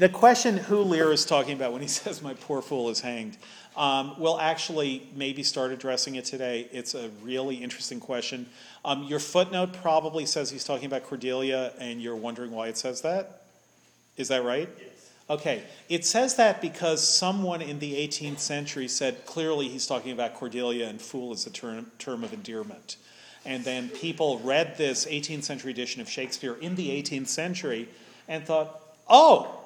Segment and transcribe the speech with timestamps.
[0.00, 3.36] the question who Lear is talking about when he says my poor fool is hanged,
[3.76, 6.68] um, we'll actually maybe start addressing it today.
[6.72, 8.46] It's a really interesting question.
[8.84, 13.02] Um, your footnote probably says he's talking about Cordelia, and you're wondering why it says
[13.02, 13.42] that.
[14.16, 14.68] Is that right?
[14.78, 15.10] Yes.
[15.28, 20.34] Okay, it says that because someone in the 18th century said clearly he's talking about
[20.34, 22.96] Cordelia and fool is a term, term of endearment.
[23.44, 27.88] And then people read this 18th century edition of Shakespeare in the 18th century
[28.26, 29.59] and thought, oh,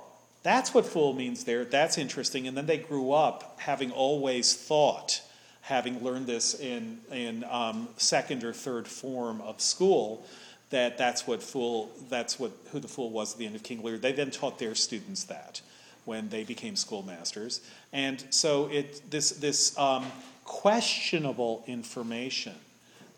[0.44, 1.64] that's what fool means there.
[1.64, 2.46] That's interesting.
[2.46, 5.20] And then they grew up having always thought,
[5.62, 10.24] having learned this in, in um, second or third form of school,
[10.70, 13.82] that that's what fool that's what who the fool was at the end of King
[13.82, 13.96] Lear.
[13.96, 15.60] They then taught their students that
[16.04, 17.60] when they became schoolmasters,
[17.92, 20.04] and so it this this um,
[20.44, 22.54] questionable information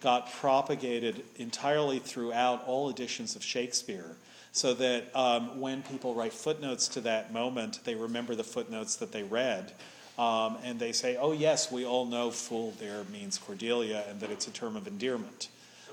[0.00, 4.16] got propagated entirely throughout all editions of Shakespeare.
[4.56, 9.12] So that um, when people write footnotes to that moment, they remember the footnotes that
[9.12, 9.72] they read,
[10.18, 14.30] um, and they say, "Oh yes, we all know fool there means Cordelia, and that
[14.30, 15.48] it's a term of endearment."
[15.86, 15.92] So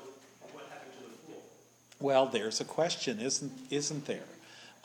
[0.53, 1.43] what happened to the fool?
[1.99, 4.23] Well, there's a question, isn't, isn't there?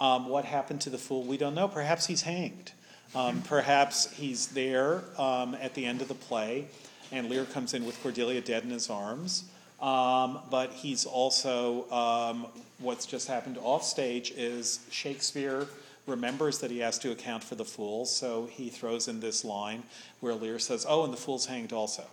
[0.00, 1.22] Um, what happened to the fool?
[1.22, 1.68] We don't know.
[1.68, 2.72] Perhaps he's hanged.
[3.14, 6.66] Um, perhaps he's there um, at the end of the play,
[7.12, 9.44] and Lear comes in with Cordelia dead in his arms.
[9.80, 12.46] Um, but he's also, um,
[12.78, 15.66] what's just happened off stage is Shakespeare
[16.06, 19.82] remembers that he has to account for the fool, so he throws in this line
[20.20, 22.04] where Lear says, Oh, and the fool's hanged also.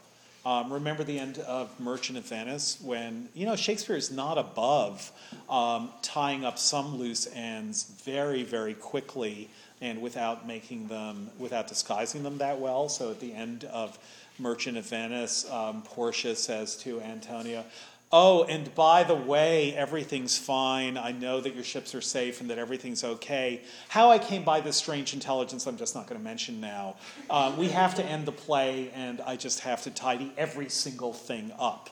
[0.45, 5.11] Um, remember the end of Merchant of Venice when, you know, Shakespeare is not above
[5.49, 9.49] um, tying up some loose ends very, very quickly
[9.81, 12.89] and without making them, without disguising them that well.
[12.89, 13.97] So at the end of
[14.37, 17.65] Merchant of Venice, um, Portia says to Antonio,
[18.11, 20.97] Oh, and by the way, everything's fine.
[20.97, 23.61] I know that your ships are safe and that everything's okay.
[23.89, 26.95] How I came by this strange intelligence, I'm just not going to mention now.
[27.29, 31.13] Uh, we have to end the play, and I just have to tidy every single
[31.13, 31.89] thing up.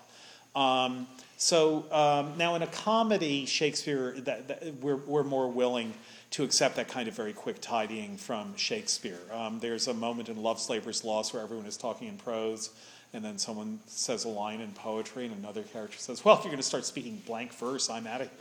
[0.56, 1.08] Um,
[1.38, 5.94] so um, now in a comedy, Shakespeare, that, that, we're, we're more willing
[6.32, 9.20] to accept that kind of very quick tidying from Shakespeare.
[9.32, 12.70] Um, there's a moment in Love's Labour's Lost where everyone is talking in prose
[13.14, 16.50] and then someone says a line in poetry, and another character says, Well, if you're
[16.50, 18.40] going to start speaking blank verse, I'm out of here.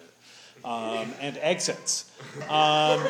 [0.65, 2.11] Um, and exits.
[2.49, 3.05] Um,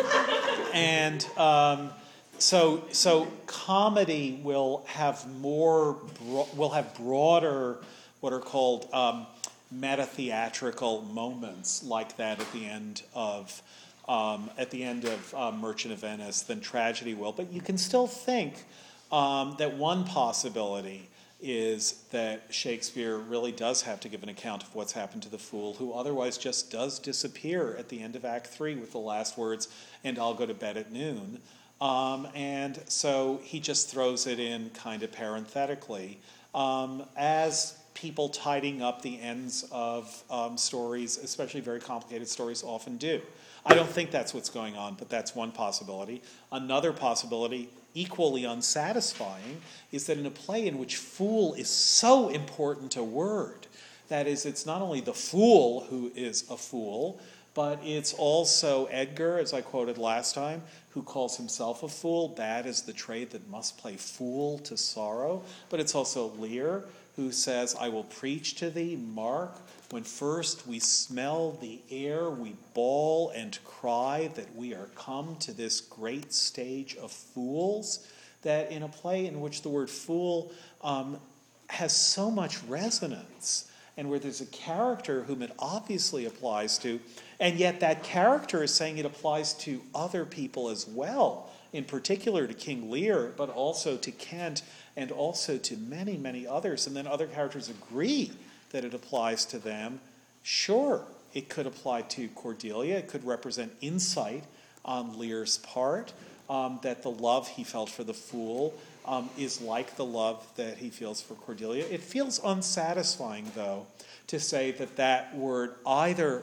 [0.72, 1.90] and um,
[2.38, 7.78] so, so comedy will have more, bro- will have broader,
[8.20, 9.26] what are called um,
[9.70, 13.62] meta theatrical moments like that at the end of.
[14.08, 17.78] Um, at the end of uh, Merchant of Venice than tragedy will, but you can
[17.78, 18.64] still think
[19.12, 21.08] that one possibility
[21.42, 25.38] is that Shakespeare really does have to give an account of what's happened to the
[25.38, 29.36] fool, who otherwise just does disappear at the end of Act Three with the last
[29.36, 29.68] words,
[30.04, 31.40] and I'll go to bed at noon.
[31.80, 36.20] Um, and so he just throws it in kind of parenthetically
[36.54, 42.96] um, as people tidying up the ends of um, stories, especially very complicated stories, often
[42.96, 43.20] do.
[43.66, 46.22] I don't think that's what's going on, but that's one possibility.
[46.50, 49.60] Another possibility equally unsatisfying
[49.90, 53.66] is that in a play in which fool is so important a word,
[54.08, 57.20] that is, it's not only the fool who is a fool,
[57.54, 62.28] but it's also Edgar, as I quoted last time, who calls himself a fool.
[62.28, 65.42] Bad is the trade that must play fool to sorrow.
[65.68, 66.84] But it's also Lear,
[67.16, 69.58] who says, I will preach to thee, Mark,
[69.92, 75.52] when first we smell the air, we bawl and cry that we are come to
[75.52, 78.06] this great stage of fools.
[78.40, 81.18] That in a play in which the word fool um,
[81.66, 86.98] has so much resonance, and where there's a character whom it obviously applies to,
[87.38, 92.46] and yet that character is saying it applies to other people as well, in particular
[92.46, 94.62] to King Lear, but also to Kent,
[94.96, 96.86] and also to many, many others.
[96.86, 98.30] And then other characters agree
[98.72, 100.00] that it applies to them.
[100.42, 102.98] Sure, it could apply to Cordelia.
[102.98, 104.44] It could represent insight
[104.84, 106.12] on Lear's part,
[106.50, 108.74] um, that the love he felt for the fool
[109.06, 111.84] um, is like the love that he feels for Cordelia.
[111.90, 113.86] It feels unsatisfying, though,
[114.26, 116.42] to say that that word either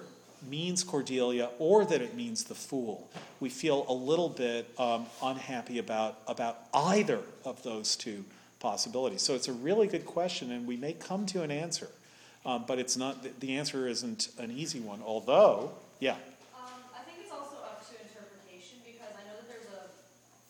[0.49, 3.09] means Cordelia or that it means the fool.
[3.39, 8.23] We feel a little bit um, unhappy about, about either of those two
[8.59, 9.21] possibilities.
[9.21, 11.89] So it's a really good question, and we may come to an answer.
[12.45, 16.15] Um, but it's not, the, the answer isn't an easy one, although, yeah.
[16.55, 19.91] Um, I think it's also up to interpretation because I know that there's a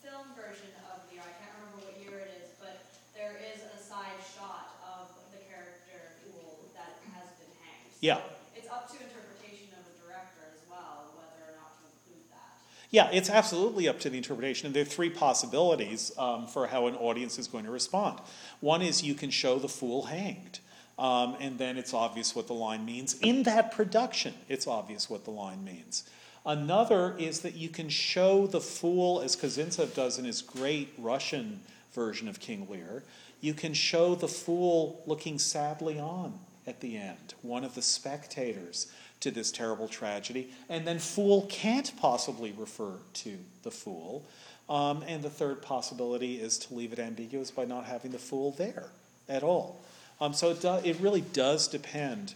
[0.06, 1.26] film version of Lear.
[1.26, 2.78] I can't remember what year it is, but
[3.18, 7.90] there is a side shot of the character Fool that has been hanged.
[7.90, 8.22] So Yeah.
[8.56, 12.54] It's up to interpretation of the director as well, whether or not to include that.
[12.94, 14.70] Yeah, it's absolutely up to the interpretation.
[14.70, 18.22] And there are three possibilities um, for how an audience is going to respond.
[18.62, 20.60] One is you can show the fool hanged,
[21.00, 23.18] um, and then it's obvious what the line means.
[23.22, 26.04] In that production, it's obvious what the line means.
[26.46, 31.62] Another is that you can show the fool, as Kozintsev does in his great Russian
[31.94, 33.04] version of King Lear,
[33.40, 36.38] you can show the fool looking sadly on
[36.68, 38.92] at the end, one of the spectators
[39.22, 40.52] to this terrible tragedy.
[40.68, 44.26] And then fool can't possibly refer to the fool.
[44.70, 48.52] Um, and the third possibility is to leave it ambiguous by not having the fool
[48.52, 48.90] there
[49.30, 49.82] at all.
[50.22, 52.34] Um, so it, do, it really does depend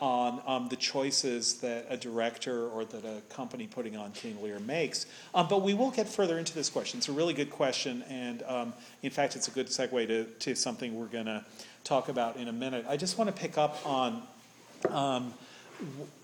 [0.00, 4.58] on um, the choices that a director or that a company putting on King Lear
[4.58, 5.06] makes.
[5.34, 6.98] Um, but we will get further into this question.
[6.98, 10.54] It's a really good question, and um, in fact, it's a good segue to, to
[10.54, 11.44] something we're going to
[11.84, 12.84] talk about in a minute.
[12.88, 14.22] I just want to pick up on
[14.90, 15.32] um,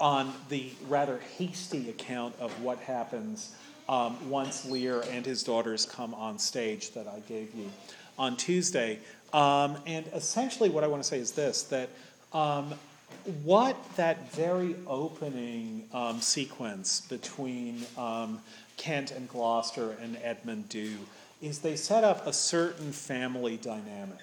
[0.00, 3.54] on the rather hasty account of what happens
[3.88, 7.70] um, once Lear and his daughters come on stage that I gave you
[8.18, 8.98] on Tuesday.
[9.32, 11.88] Um, and essentially, what I want to say is this that
[12.32, 12.74] um,
[13.44, 18.40] what that very opening um, sequence between um,
[18.76, 20.96] Kent and Gloucester and Edmund do
[21.40, 24.18] is they set up a certain family dynamic.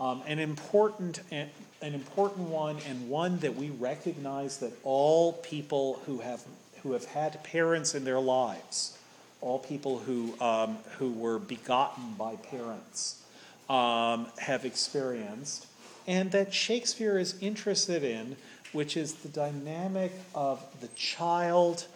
[0.00, 1.50] Um, an important an
[1.80, 6.42] important one and one that we recognize that all people who have
[6.82, 8.98] who have had parents in their lives,
[9.40, 13.21] all people who um, who were begotten by parents,
[13.68, 15.66] um, have experienced,
[16.06, 18.36] and that Shakespeare is interested in,
[18.72, 21.86] which is the dynamic of the child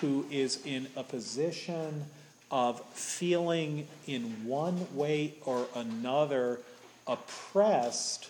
[0.00, 2.04] who is in a position
[2.50, 6.60] of feeling in one way or another
[7.06, 8.28] oppressed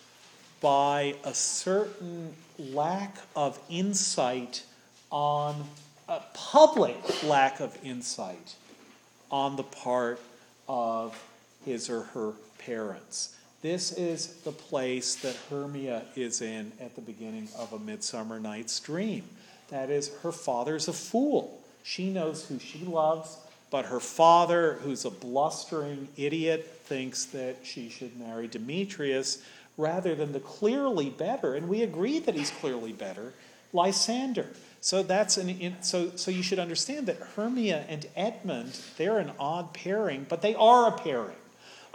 [0.61, 4.63] by a certain lack of insight
[5.11, 5.63] on
[6.07, 8.55] a public lack of insight
[9.29, 10.19] on the part
[10.67, 11.21] of
[11.65, 12.33] his or her
[12.67, 13.33] parents.
[13.61, 18.79] This is the place that Hermia is in at the beginning of A Midsummer Night's
[18.79, 19.23] Dream.
[19.69, 21.59] That is, her father's a fool.
[21.83, 23.37] She knows who she loves,
[23.71, 29.41] but her father, who's a blustering idiot, thinks that she should marry Demetrius
[29.77, 33.33] rather than the clearly better, and we agree that he's clearly better,
[33.73, 34.47] Lysander.
[34.81, 39.73] So that's an so so you should understand that Hermia and Edmund they're an odd
[39.73, 41.35] pairing, but they are a pairing.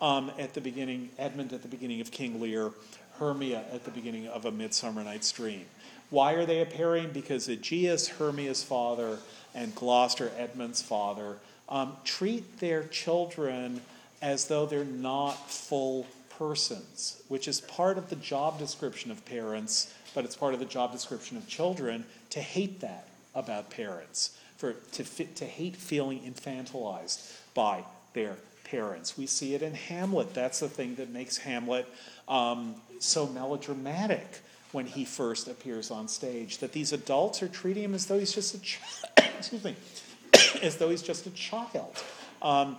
[0.03, 2.73] Um, at the beginning, Edmund at the beginning of King Lear,
[3.21, 5.65] Hermia at the beginning of A Midsummer Night's Dream.
[6.11, 7.11] Why are they a pairing?
[7.11, 9.19] Because Aegeus, Hermia's father,
[9.55, 11.37] and Gloucester, Edmund's father,
[11.69, 13.81] um, treat their children
[14.21, 19.95] as though they're not full persons, which is part of the job description of parents,
[20.17, 23.07] but it's part of the job description of children to hate that
[23.37, 27.85] about parents, for to to hate feeling infantilized by
[28.15, 28.37] their
[28.73, 29.19] parents.
[29.19, 30.33] We see it in Hamlet.
[30.33, 31.87] That's the thing that makes Hamlet
[32.27, 34.41] um, so melodramatic
[34.73, 36.59] when he first appears on stage.
[36.59, 38.89] That these adults are treating him as though he's just a child.
[39.39, 39.77] excuse me,
[40.63, 42.03] as though he's just a child,
[42.41, 42.77] um,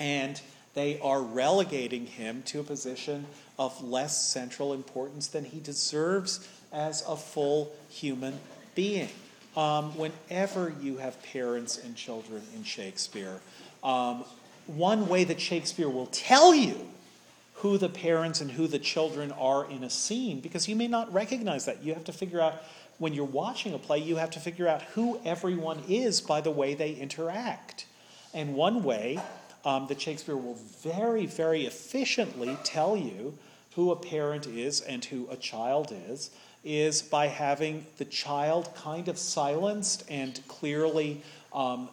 [0.00, 0.40] and
[0.74, 3.24] they are relegating him to a position
[3.60, 8.40] of less central importance than he deserves as a full human
[8.74, 9.08] being.
[9.56, 13.40] Um, whenever you have parents and children in Shakespeare,
[13.82, 14.24] um,
[14.68, 16.76] one way that Shakespeare will tell you
[17.54, 21.12] who the parents and who the children are in a scene, because you may not
[21.12, 21.82] recognize that.
[21.82, 22.62] You have to figure out,
[22.98, 26.50] when you're watching a play, you have to figure out who everyone is by the
[26.52, 27.86] way they interact.
[28.32, 29.18] And one way
[29.64, 33.36] um, that Shakespeare will very, very efficiently tell you
[33.74, 36.30] who a parent is and who a child is,
[36.62, 41.22] is by having the child kind of silenced and clearly.
[41.52, 41.88] Um,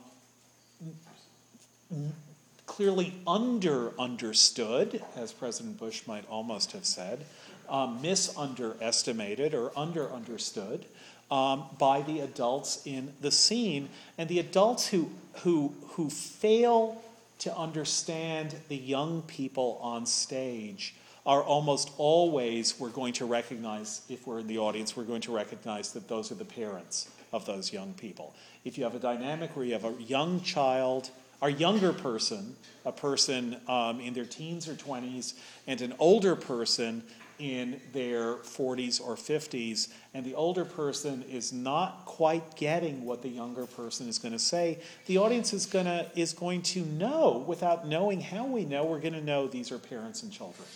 [2.65, 7.25] clearly under understood, as President Bush might almost have said,
[7.69, 10.85] um, misunderestimated or under understood
[11.31, 13.89] um, by the adults in the scene.
[14.17, 15.09] And the adults who,
[15.43, 17.01] who, who fail
[17.39, 20.95] to understand the young people on stage
[21.25, 25.35] are almost always, we're going to recognize, if we're in the audience, we're going to
[25.35, 28.35] recognize that those are the parents of those young people.
[28.63, 31.09] If you have a dynamic where you have a young child,
[31.45, 35.35] a younger person, a person um, in their teens or 20s,
[35.67, 37.03] and an older person
[37.37, 43.29] in their 40s or 50s, and the older person is not quite getting what the
[43.29, 47.87] younger person is going to say, the audience is, gonna, is going to know, without
[47.87, 50.67] knowing how we know, we're going to know these are parents and children.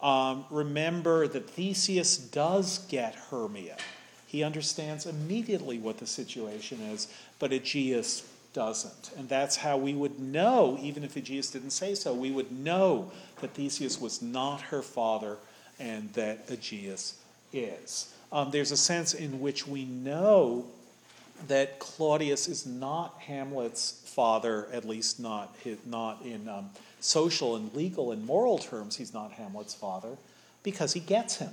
[0.00, 3.76] Um, remember that Theseus does get Hermia.
[4.26, 8.22] He understands immediately what the situation is, but Aegeus
[8.54, 9.10] doesn't.
[9.18, 13.10] And that's how we would know, even if Aegeus didn't say so, we would know
[13.42, 15.36] that Theseus was not her father
[15.78, 17.18] and that Aegeus
[17.52, 18.14] is.
[18.32, 20.64] Um, there's a sense in which we know
[21.48, 26.70] that Claudius is not Hamlet's father, at least not, his, not in um,
[27.00, 30.16] social and legal and moral terms, he's not Hamlet's father,
[30.62, 31.50] because he gets him.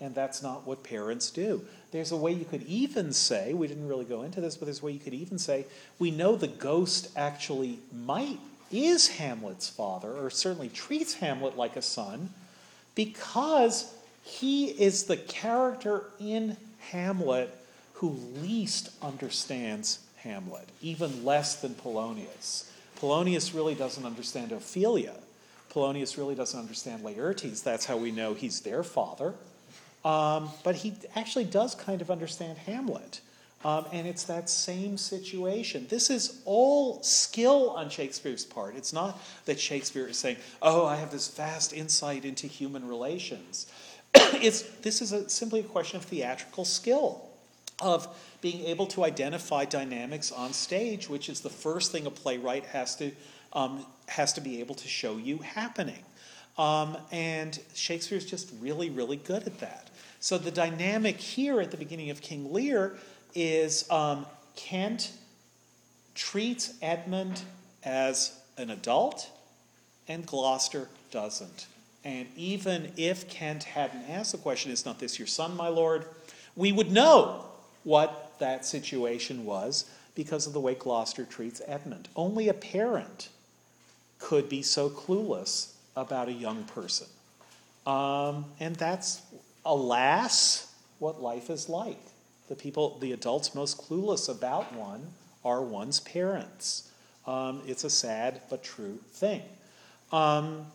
[0.00, 1.64] And that's not what parents do.
[1.92, 4.82] There's a way you could even say, we didn't really go into this, but there's
[4.82, 5.66] a way you could even say,
[5.98, 8.38] we know the ghost actually might,
[8.72, 12.30] is Hamlet's father, or certainly treats Hamlet like a son,
[12.94, 16.56] because he is the character in
[16.90, 17.56] Hamlet
[17.94, 18.10] who
[18.42, 22.70] least understands Hamlet, even less than Polonius.
[22.96, 25.14] Polonius really doesn't understand Ophelia.
[25.70, 27.62] Polonius really doesn't understand Laertes.
[27.62, 29.34] That's how we know he's their father.
[30.04, 33.20] Um, but he actually does kind of understand Hamlet.
[33.64, 35.86] Um, and it's that same situation.
[35.88, 38.76] This is all skill on Shakespeare's part.
[38.76, 43.66] It's not that Shakespeare is saying, oh, I have this vast insight into human relations.
[44.14, 47.24] it's, this is a, simply a question of theatrical skill,
[47.80, 48.06] of
[48.42, 52.94] being able to identify dynamics on stage, which is the first thing a playwright has
[52.96, 53.12] to,
[53.54, 56.04] um, has to be able to show you happening.
[56.58, 59.88] Um, and Shakespeare's just really, really good at that.
[60.24, 62.96] So the dynamic here at the beginning of King Lear
[63.34, 64.24] is um,
[64.56, 65.12] Kent
[66.14, 67.42] treats Edmund
[67.84, 69.30] as an adult,
[70.08, 71.66] and Gloucester doesn't.
[72.04, 76.06] And even if Kent hadn't asked the question, Is not this your son, my lord?
[76.56, 77.44] we would know
[77.82, 82.08] what that situation was because of the way Gloucester treats Edmund.
[82.16, 83.28] Only a parent
[84.18, 87.08] could be so clueless about a young person.
[87.86, 89.20] Um, and that's
[89.64, 92.00] alas, what life is like.
[92.48, 95.08] The people, the adults most clueless about one
[95.44, 96.90] are one's parents.
[97.26, 99.42] Um, it's a sad but true thing.
[100.12, 100.66] Um,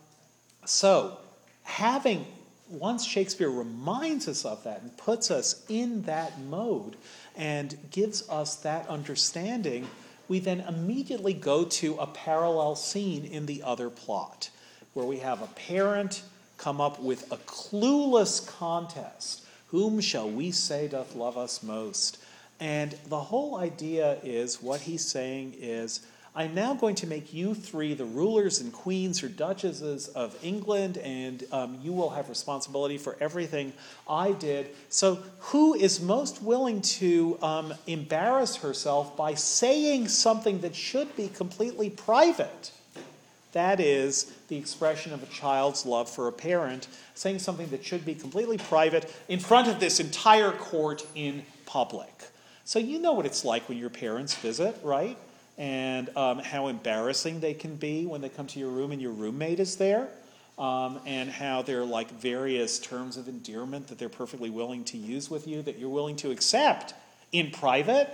[0.64, 1.18] so,
[1.62, 2.26] having,
[2.68, 6.96] once Shakespeare reminds us of that and puts us in that mode
[7.36, 9.88] and gives us that understanding,
[10.28, 14.50] we then immediately go to a parallel scene in the other plot
[14.92, 16.22] where we have a parent
[16.60, 19.44] come up with a clueless contest.
[19.68, 22.18] Whom shall we say doth love us most?
[22.60, 26.00] And the whole idea is what he's saying is
[26.36, 30.98] I'm now going to make you three the rulers and queens or duchesses of England,
[30.98, 33.72] and um, you will have responsibility for everything
[34.08, 34.68] I did.
[34.90, 41.28] So, who is most willing to um, embarrass herself by saying something that should be
[41.28, 42.70] completely private?
[43.52, 48.04] That is the expression of a child's love for a parent, saying something that should
[48.04, 52.12] be completely private in front of this entire court in public.
[52.64, 55.16] So, you know what it's like when your parents visit, right?
[55.56, 59.12] And um, how embarrassing they can be when they come to your room and your
[59.12, 60.08] roommate is there.
[60.58, 64.98] Um, and how there are like various terms of endearment that they're perfectly willing to
[64.98, 66.92] use with you that you're willing to accept
[67.32, 68.10] in private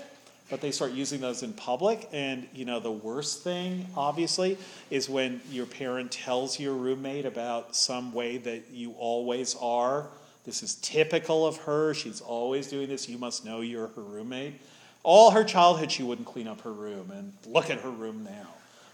[0.50, 2.08] but they start using those in public.
[2.12, 4.58] And you know, the worst thing, obviously,
[4.90, 10.06] is when your parent tells your roommate about some way that you always are.
[10.44, 11.92] This is typical of her.
[11.92, 13.08] She's always doing this.
[13.08, 14.60] You must know you're her roommate.
[15.02, 17.10] All her childhood, she wouldn't clean up her room.
[17.12, 18.48] And look at her room now.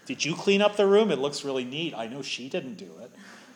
[0.05, 1.11] Did you clean up the room?
[1.11, 1.93] It looks really neat.
[1.95, 3.11] I know she didn't do it.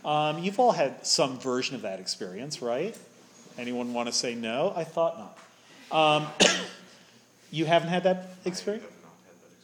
[0.06, 2.96] Um, you've all had some version of that experience, right?
[3.58, 4.72] Anyone want to say no?
[4.76, 5.38] I thought not.
[5.92, 6.28] Um,
[7.52, 8.86] You haven't had that experience?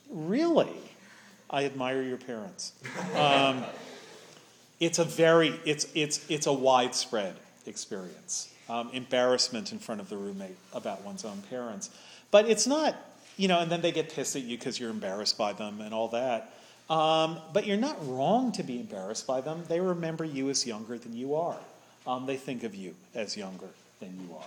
[0.10, 0.70] Really?
[1.50, 2.74] I admire your parents.
[3.16, 3.63] Um,
[4.80, 7.36] it's a very, it's, it's, it's a widespread
[7.66, 8.54] experience.
[8.70, 11.90] Um, embarrassment in front of the roommate about one's own parents.
[12.32, 12.96] But it's not,
[13.38, 15.94] you know, and then they get pissed at you because you're embarrassed by them and
[15.94, 16.54] all that.
[16.90, 19.63] Um, but you're not wrong to be embarrassed by them.
[19.68, 21.58] They remember you as younger than you are.
[22.06, 24.44] Um, they think of you as younger than you are.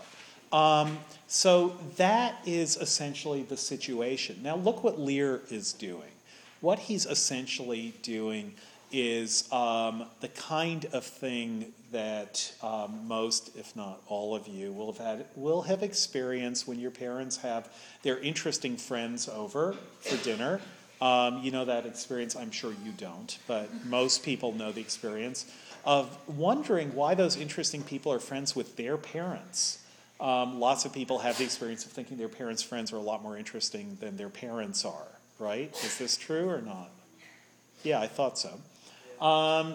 [0.52, 4.40] Um, so that is essentially the situation.
[4.42, 6.12] Now, look what Lear is doing.
[6.60, 8.54] What he's essentially doing
[8.92, 14.92] is um, the kind of thing that um, most, if not all of you, will
[14.92, 17.68] have had will have experienced when your parents have
[18.02, 20.60] their interesting friends over for dinner.
[21.00, 22.36] Um, you know that experience.
[22.36, 25.50] I'm sure you don't, but most people know the experience
[25.84, 29.78] of wondering why those interesting people are friends with their parents.
[30.20, 33.22] Um, lots of people have the experience of thinking their parents' friends are a lot
[33.22, 35.08] more interesting than their parents are,
[35.38, 35.74] right?
[35.84, 36.90] Is this true or not?
[37.82, 39.24] Yeah, I thought so.
[39.24, 39.74] Um,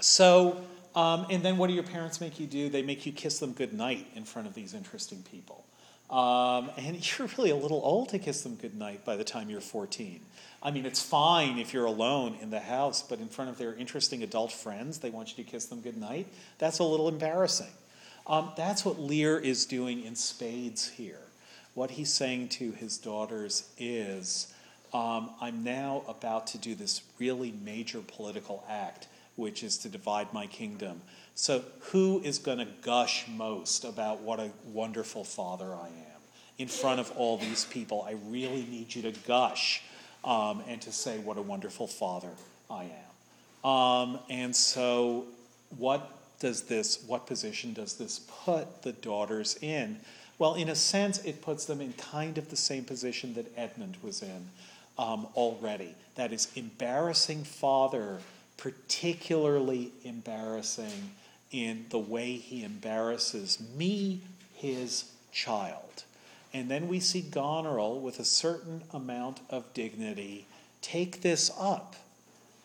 [0.00, 2.68] so, um, and then what do your parents make you do?
[2.68, 5.64] They make you kiss them goodnight in front of these interesting people.
[6.10, 9.60] Um, and you're really a little old to kiss them goodnight by the time you're
[9.60, 10.20] 14.
[10.62, 13.74] I mean, it's fine if you're alone in the house, but in front of their
[13.74, 16.28] interesting adult friends, they want you to kiss them goodnight.
[16.58, 17.72] That's a little embarrassing.
[18.26, 21.20] Um, that's what Lear is doing in spades here.
[21.74, 24.52] What he's saying to his daughters is,
[24.92, 30.32] um, I'm now about to do this really major political act, which is to divide
[30.32, 31.02] my kingdom.
[31.34, 36.20] So, who is going to gush most about what a wonderful father I am
[36.56, 38.04] in front of all these people?
[38.08, 39.82] I really need you to gush
[40.24, 42.30] um, and to say what a wonderful father
[42.70, 43.70] I am.
[43.70, 45.26] Um, and so,
[45.76, 49.98] what does this, what position does this put the daughters in?
[50.38, 53.96] Well, in a sense, it puts them in kind of the same position that Edmund
[54.02, 54.50] was in
[54.98, 55.94] um, already.
[56.14, 58.18] That is, embarrassing father,
[58.56, 61.10] particularly embarrassing
[61.52, 64.20] in the way he embarrasses me,
[64.54, 66.04] his child.
[66.52, 70.46] And then we see Goneril, with a certain amount of dignity,
[70.80, 71.96] take this up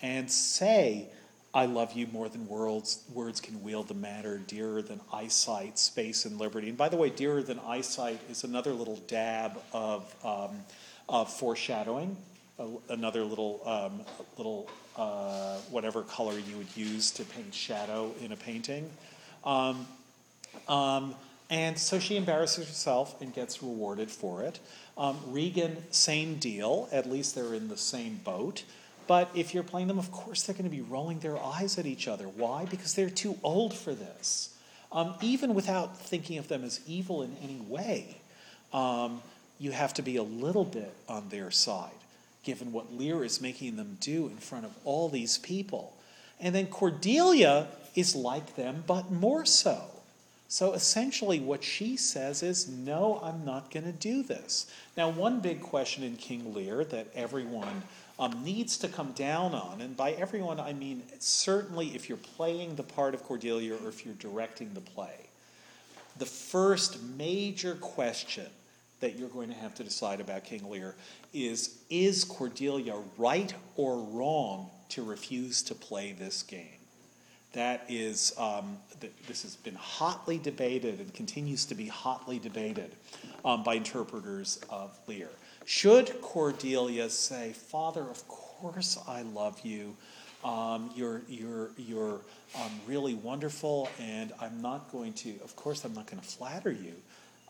[0.01, 1.07] and say,
[1.53, 6.23] I love you more than words, words can wield the matter, dearer than eyesight, space,
[6.23, 6.69] and liberty.
[6.69, 10.61] And by the way, dearer than eyesight is another little dab of, um,
[11.09, 12.15] of foreshadowing,
[12.89, 14.01] another little, um,
[14.37, 18.89] little uh, whatever color you would use to paint shadow in a painting.
[19.43, 19.87] Um,
[20.67, 21.15] um
[21.49, 24.61] and so she embarrasses herself and gets rewarded for it.
[24.97, 28.63] Um, Regan, same deal, at least they're in the same boat.
[29.07, 31.85] But if you're playing them, of course they're going to be rolling their eyes at
[31.85, 32.25] each other.
[32.25, 32.65] Why?
[32.65, 34.55] Because they're too old for this.
[34.91, 38.17] Um, even without thinking of them as evil in any way,
[38.73, 39.21] um,
[39.59, 41.91] you have to be a little bit on their side,
[42.43, 45.93] given what Lear is making them do in front of all these people.
[46.39, 49.81] And then Cordelia is like them, but more so.
[50.47, 54.69] So essentially, what she says is, No, I'm not going to do this.
[54.97, 57.83] Now, one big question in King Lear that everyone
[58.21, 59.81] um, needs to come down on.
[59.81, 64.05] And by everyone, I mean certainly if you're playing the part of Cordelia or if
[64.05, 65.15] you're directing the play.
[66.19, 68.45] The first major question
[68.99, 70.95] that you're going to have to decide about King Lear
[71.33, 76.67] is Is Cordelia right or wrong to refuse to play this game?
[77.53, 82.95] That is, um, th- this has been hotly debated and continues to be hotly debated
[83.43, 85.29] um, by interpreters of Lear.
[85.73, 89.95] Should Cordelia say, Father, of course I love you.
[90.43, 92.19] Um, you're you're, you're
[92.55, 96.73] um, really wonderful, and I'm not going to, of course, I'm not going to flatter
[96.73, 96.93] you.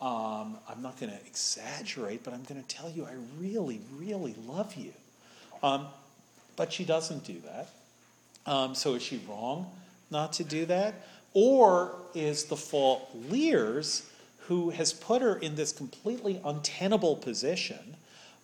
[0.00, 4.36] Um, I'm not going to exaggerate, but I'm going to tell you I really, really
[4.46, 4.92] love you.
[5.60, 5.88] Um,
[6.54, 7.70] but she doesn't do that.
[8.46, 9.66] Um, so is she wrong
[10.12, 10.94] not to do that?
[11.34, 14.08] Or is the fault Lear's,
[14.46, 17.96] who has put her in this completely untenable position?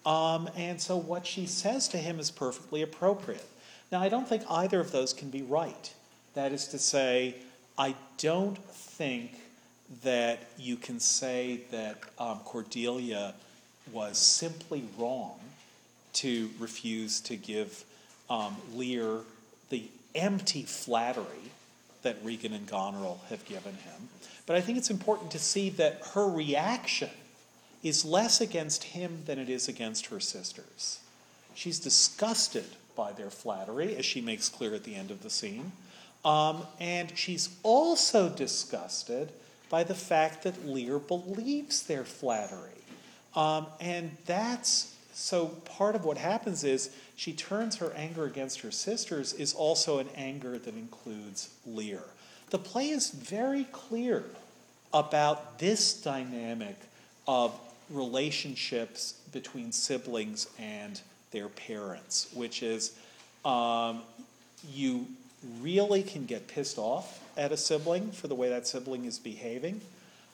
[0.09, 3.45] Um, and so what she says to him is perfectly appropriate.
[3.93, 5.93] Now, I don't think either of those can be right.
[6.33, 7.35] That is to say,
[7.77, 9.33] I don't think
[10.03, 13.35] that you can say that um, Cordelia
[13.93, 15.39] was simply wrong
[16.15, 17.85] to refuse to give
[18.31, 19.19] um, Lear
[19.69, 21.53] the empty flattery
[22.03, 24.09] that Regan and Goneril have given him.
[24.47, 27.11] But I think it's important to see that her reaction
[27.83, 31.01] is less against him than it is against her sisters.
[31.55, 32.65] She's disgusted
[32.97, 35.73] by their flattery, as she makes clear at the end of the scene.
[36.25, 39.31] Um, and she's also disgusted
[39.71, 42.71] by the fact that Lear believes their flattery.
[43.37, 48.71] Um, and that's so part of what happens is she turns her anger against her
[48.71, 52.03] sisters is also an anger that includes Lear.
[52.51, 54.25] The play is very clear
[54.93, 56.77] about this dynamic
[57.27, 57.59] of
[57.91, 62.93] relationships between siblings and their parents, which is
[63.45, 64.03] um,
[64.73, 65.07] you
[65.61, 69.81] really can get pissed off at a sibling for the way that sibling is behaving.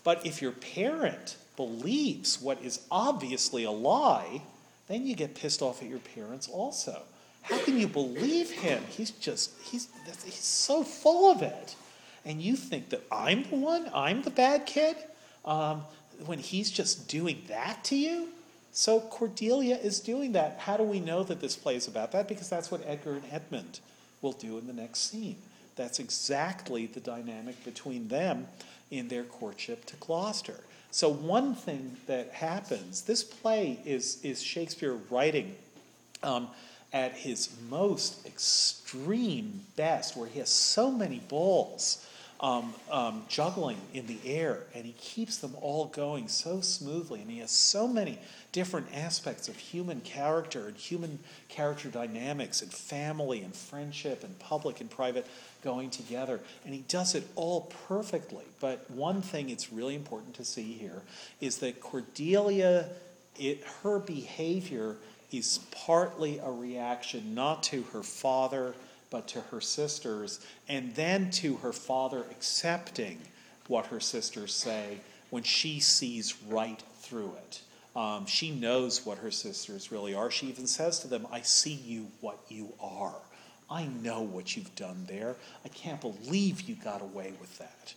[0.03, 4.43] But if your parent believes what is obviously a lie,
[4.89, 7.03] then you get pissed off at your parents also.
[7.43, 8.83] How can you believe him?
[8.89, 9.89] He's just, he's,
[10.25, 11.77] he's so full of it.
[12.25, 14.97] And you think that I'm the one, I'm the bad kid?
[15.45, 15.83] Um,
[16.27, 18.29] when he's just doing that to you?
[18.73, 20.59] So Cordelia is doing that.
[20.59, 22.27] How do we know that this play is about that?
[22.27, 23.81] Because that's what Edgar and Edmund
[24.21, 25.37] will do in the next scene.
[25.77, 28.49] That's exactly the dynamic between them
[28.91, 30.61] in their courtship to Gloucester.
[30.91, 35.57] So one thing that happens, this play is, is Shakespeare writing
[36.23, 36.49] um,
[36.93, 42.04] at his most extreme best, where he has so many balls
[42.45, 47.23] um, um, juggling in the air, and he keeps them all going so smoothly.
[47.23, 48.19] And he has so many
[48.53, 54.83] different aspects of human character and human character dynamics and family and friendship and public
[54.83, 55.27] and private
[55.63, 56.39] going together.
[56.67, 58.45] And he does it all perfectly.
[58.61, 61.01] But one thing it's really important to see here
[61.41, 62.91] is that Cordelia,
[63.39, 64.97] it, her behavior
[65.33, 68.75] is partly a reaction not to her father
[69.11, 73.19] but to her sisters, and then to her father accepting
[73.69, 74.99] what her sisters say
[75.31, 77.61] when she sees right through it.
[77.97, 80.31] Um, she knows what her sisters really are.
[80.31, 83.15] She even says to them, I see you what you are.
[83.71, 85.37] I know what you've done there.
[85.65, 87.95] I can't believe you got away with that.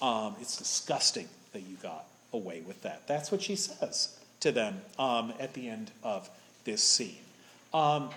[0.00, 3.06] Um, it's disgusting that you got away with that.
[3.06, 6.30] That's what she says to them um, at the end of
[6.64, 7.18] this scene.
[7.74, 8.10] Um,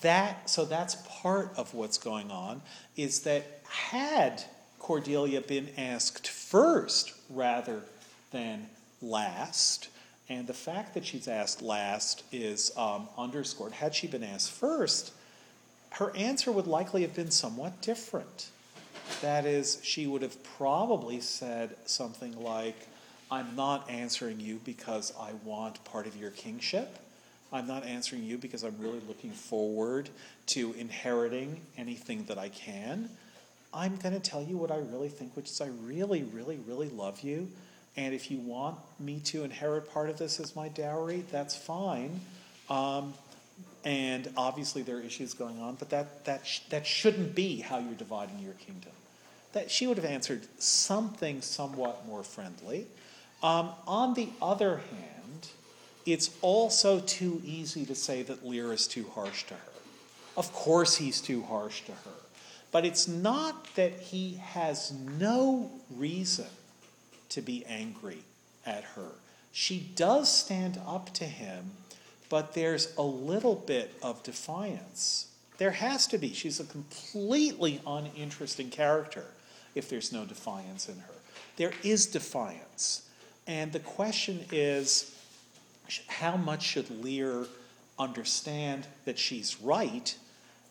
[0.00, 2.62] that so that's part of what's going on
[2.96, 4.44] is that had
[4.78, 7.82] Cordelia been asked first rather
[8.32, 8.66] than
[9.00, 9.88] last,
[10.28, 13.72] and the fact that she's asked last is um, underscored.
[13.72, 15.12] Had she been asked first,
[15.90, 18.48] her answer would likely have been somewhat different.
[19.20, 22.88] That is, she would have probably said something like,
[23.30, 26.98] I'm not answering you because I want part of your kingship.
[27.52, 30.08] I'm not answering you because I'm really looking forward
[30.46, 33.10] to inheriting anything that I can.
[33.74, 36.88] I'm going to tell you what I really think, which is I really, really, really
[36.88, 37.48] love you.
[37.96, 42.20] And if you want me to inherit part of this as my dowry, that's fine.
[42.70, 43.12] Um,
[43.84, 47.78] and obviously there are issues going on, but that, that, sh- that shouldn't be how
[47.78, 48.92] you're dividing your kingdom.
[49.52, 52.86] That she would have answered something somewhat more friendly.
[53.42, 55.21] Um, on the other hand,
[56.04, 59.72] it's also too easy to say that Lear is too harsh to her.
[60.36, 62.16] Of course, he's too harsh to her.
[62.70, 66.46] But it's not that he has no reason
[67.28, 68.18] to be angry
[68.64, 69.10] at her.
[69.52, 71.72] She does stand up to him,
[72.30, 75.28] but there's a little bit of defiance.
[75.58, 76.32] There has to be.
[76.32, 79.26] She's a completely uninteresting character
[79.74, 81.14] if there's no defiance in her.
[81.56, 83.08] There is defiance.
[83.46, 85.14] And the question is
[86.06, 87.46] how much should Lear
[87.98, 90.16] understand that she's right?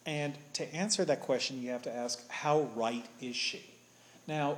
[0.05, 3.63] And to answer that question, you have to ask, how right is she?
[4.27, 4.57] Now,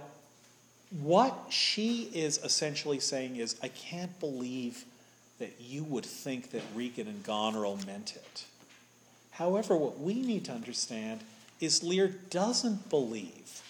[1.01, 4.85] what she is essentially saying is, I can't believe
[5.39, 8.45] that you would think that Regan and Goneril meant it.
[9.31, 11.21] However, what we need to understand
[11.59, 13.61] is Lear doesn't believe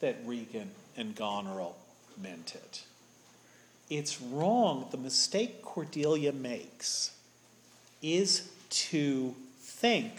[0.00, 1.76] that Regan and Goneril
[2.20, 2.84] meant it
[3.90, 4.86] it's wrong.
[4.90, 7.12] The mistake Cordelia makes
[8.02, 10.12] is to think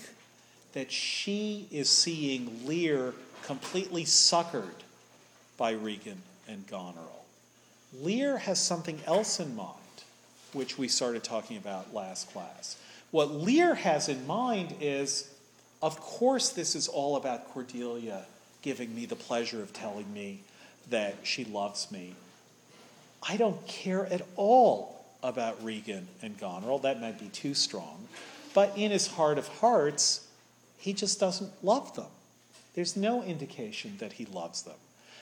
[0.73, 4.83] that she is seeing Lear completely suckered
[5.57, 7.25] by Regan and Goneril.
[8.01, 9.75] Lear has something else in mind,
[10.53, 12.77] which we started talking about last class.
[13.11, 15.31] What Lear has in mind is,
[15.81, 18.25] of course, this is all about Cordelia
[18.61, 20.41] giving me the pleasure of telling me
[20.89, 22.13] that she loves me
[23.27, 26.79] I don't care at all about Regan and Goneril.
[26.79, 28.07] That might be too strong.
[28.53, 30.27] But in his heart of hearts,
[30.77, 32.07] he just doesn't love them.
[32.73, 34.77] There's no indication that he loves them.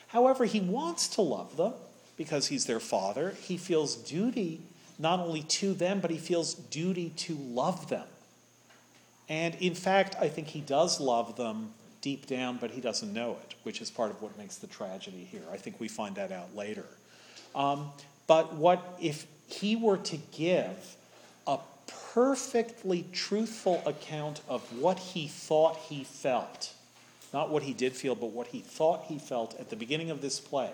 [0.08, 1.74] However, he wants to love them
[2.16, 3.32] because he's their father.
[3.42, 4.62] He feels duty
[5.00, 8.06] not only to them, but he feels duty to love them.
[9.30, 13.32] And in fact, I think he does love them deep down, but he doesn't know
[13.44, 15.44] it, which is part of what makes the tragedy here.
[15.52, 16.86] I think we find that out later.
[17.58, 17.89] Um,
[18.28, 20.96] but what if he were to give
[21.48, 21.58] a
[22.13, 26.74] perfectly truthful account of what he thought he felt,
[27.34, 30.22] not what he did feel, but what he thought he felt at the beginning of
[30.22, 30.70] this play,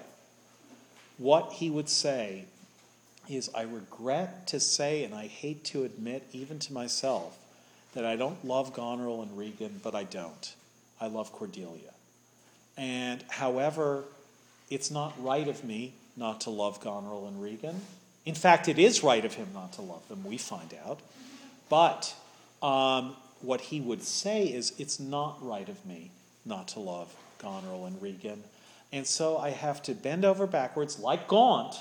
[1.18, 2.46] what he would say
[3.30, 7.38] is, I regret to say, and I hate to admit, even to myself,
[7.94, 10.54] that I don't love Goneril and Regan, but I don't.
[11.00, 11.94] I love Cordelia.
[12.76, 14.04] And however,
[14.70, 17.82] it's not right of me not to love Goneril and Regan.
[18.26, 21.00] In fact, it is right of him not to love them, we find out.
[21.70, 22.16] But
[22.62, 26.12] um, what he would say is, it's not right of me
[26.46, 28.44] not to love Goneril and Regan.
[28.92, 31.76] And so I have to bend over backwards, like Gaunt,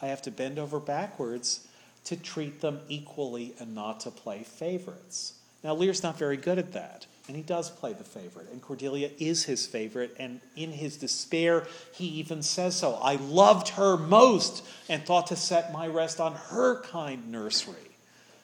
[0.00, 1.66] I have to bend over backwards
[2.04, 5.34] to treat them equally and not to play favorites.
[5.64, 7.06] Now, Lear's not very good at that.
[7.28, 11.66] And he does play the favorite, and Cordelia is his favorite, and in his despair,
[11.92, 12.94] he even says so.
[12.94, 17.76] I loved her most and thought to set my rest on her kind nursery.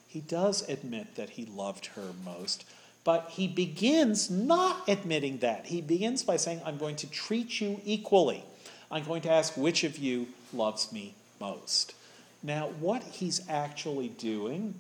[0.07, 2.67] He does admit that he loved her most,
[3.05, 5.67] But he begins not admitting that.
[5.67, 8.43] He begins by saying, I'm going to treat you equally.
[8.91, 11.95] I'm going to ask which of you loves me most.
[12.43, 14.75] Now, what he's actually doing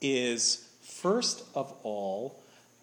[0.00, 2.36] is, first of all,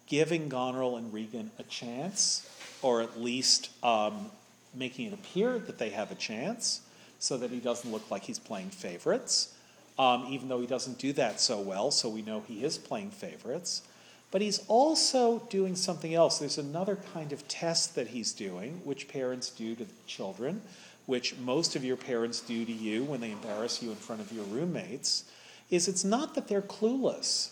[0.06, 2.48] giving Goneril and Regan a chance,
[2.82, 4.30] or at least um,
[4.74, 6.80] making it appear that they have a chance,
[7.18, 9.54] so that he doesn't look like he's playing favorites,
[9.98, 13.10] um, even though he doesn't do that so well, so we know he is playing
[13.10, 13.82] favorites.
[14.30, 16.38] But he's also doing something else.
[16.38, 20.60] There's another kind of test that he's doing, which parents do to children,
[21.06, 24.32] which most of your parents do to you when they embarrass you in front of
[24.32, 25.24] your roommates,
[25.70, 27.50] is it's not that they're clueless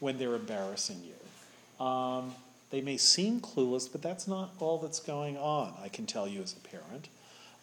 [0.00, 1.14] when they're embarrassing you.
[1.80, 2.34] Um,
[2.70, 6.42] they may seem clueless, but that's not all that's going on, I can tell you
[6.42, 7.08] as a parent.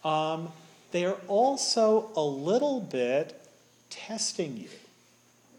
[0.04, 0.52] Um,
[0.92, 3.40] they're also a little bit
[3.90, 4.70] testing you.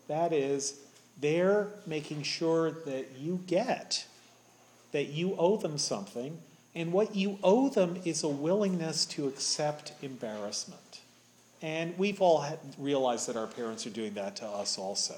[0.09, 0.79] That is,
[1.21, 4.07] they're making sure that you get
[4.93, 6.39] that you owe them something,
[6.75, 11.01] and what you owe them is a willingness to accept embarrassment.
[11.61, 12.45] And we've all
[12.79, 15.17] realized that our parents are doing that to us also.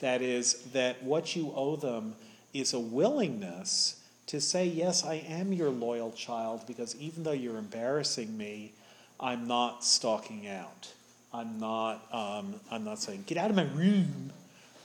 [0.00, 2.14] That is, that what you owe them
[2.52, 7.58] is a willingness to say, Yes, I am your loyal child, because even though you're
[7.58, 8.72] embarrassing me,
[9.20, 10.92] I'm not stalking out.
[11.32, 14.32] I'm not, um, I'm not saying, Get out of my room.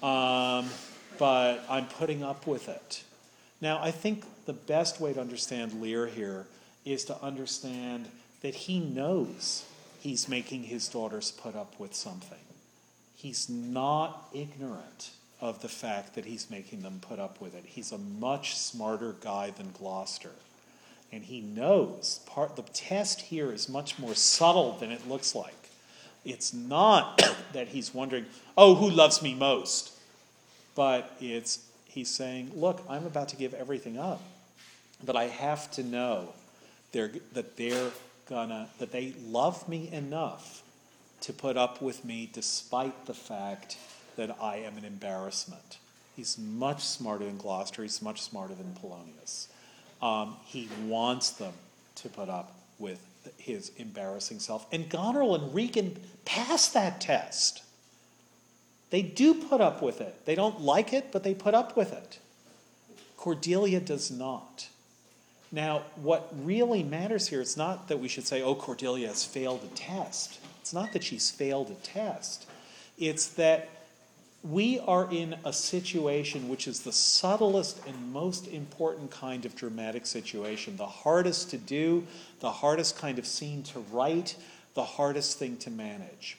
[0.03, 0.69] Um,
[1.17, 3.03] but I'm putting up with it.
[3.61, 6.45] Now, I think the best way to understand Lear here
[6.85, 8.07] is to understand
[8.41, 9.65] that he knows
[9.99, 12.37] he's making his daughters put up with something.
[13.15, 17.63] He's not ignorant of the fact that he's making them put up with it.
[17.65, 20.31] He's a much smarter guy than Gloucester.
[21.11, 25.69] And he knows part the test here is much more subtle than it looks like.
[26.25, 27.21] It's not
[27.53, 28.25] that he's wondering,
[28.57, 29.91] oh, who loves me most?
[30.75, 34.21] But it's he's saying, look, I'm about to give everything up.
[35.03, 36.33] But I have to know
[36.91, 37.91] they're, that they're
[38.27, 40.61] gonna that they love me enough
[41.21, 43.77] to put up with me despite the fact
[44.17, 45.77] that I am an embarrassment.
[46.15, 49.47] He's much smarter than Gloucester, he's much smarter than Polonius.
[50.01, 51.53] Um, he wants them
[51.95, 52.99] to put up with
[53.37, 54.67] his embarrassing self.
[54.71, 57.63] And Goneril and Regan pass that test.
[58.89, 60.25] They do put up with it.
[60.25, 62.19] They don't like it, but they put up with it.
[63.17, 64.69] Cordelia does not.
[65.51, 69.63] Now, what really matters here is not that we should say, oh, Cordelia has failed
[69.63, 70.39] a test.
[70.61, 72.45] It's not that she's failed a test.
[72.97, 73.69] It's that
[74.43, 80.05] we are in a situation which is the subtlest and most important kind of dramatic
[80.05, 82.05] situation, the hardest to do,
[82.39, 84.35] the hardest kind of scene to write,
[84.75, 86.37] the hardest thing to manage,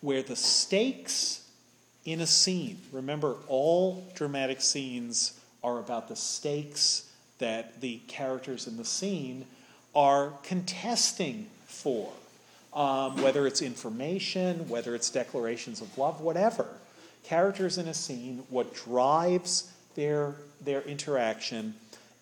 [0.00, 1.48] where the stakes
[2.04, 8.76] in a scene, remember, all dramatic scenes are about the stakes that the characters in
[8.76, 9.44] the scene
[9.94, 12.12] are contesting for,
[12.72, 16.66] um, whether it's information, whether it's declarations of love, whatever
[17.22, 21.74] characters in a scene, what drives their, their interaction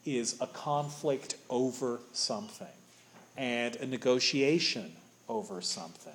[0.04, 2.66] is a conflict over something
[3.36, 4.92] and a negotiation
[5.28, 6.12] over something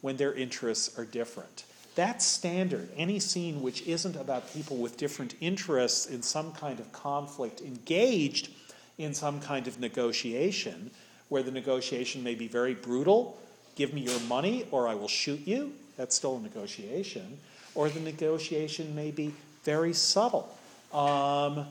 [0.00, 1.64] when their interests are different.
[1.94, 2.88] That's standard.
[2.96, 8.50] Any scene which isn't about people with different interests in some kind of conflict engaged
[8.98, 10.90] in some kind of negotiation,
[11.28, 13.38] where the negotiation may be very brutal
[13.76, 15.72] give me your money or I will shoot you.
[15.96, 17.38] That's still a negotiation
[17.74, 19.32] or the negotiation may be
[19.64, 20.48] very subtle.
[20.92, 21.66] Um,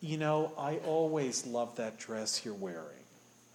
[0.00, 3.04] you know, I always love that dress you're wearing,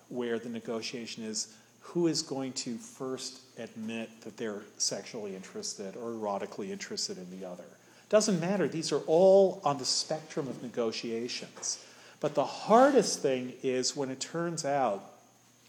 [0.09, 6.11] where the negotiation is who is going to first admit that they're sexually interested or
[6.11, 7.65] erotically interested in the other.
[8.09, 11.83] Doesn't matter, these are all on the spectrum of negotiations.
[12.19, 15.03] But the hardest thing is when it turns out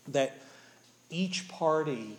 [0.09, 0.39] that
[1.11, 2.17] each party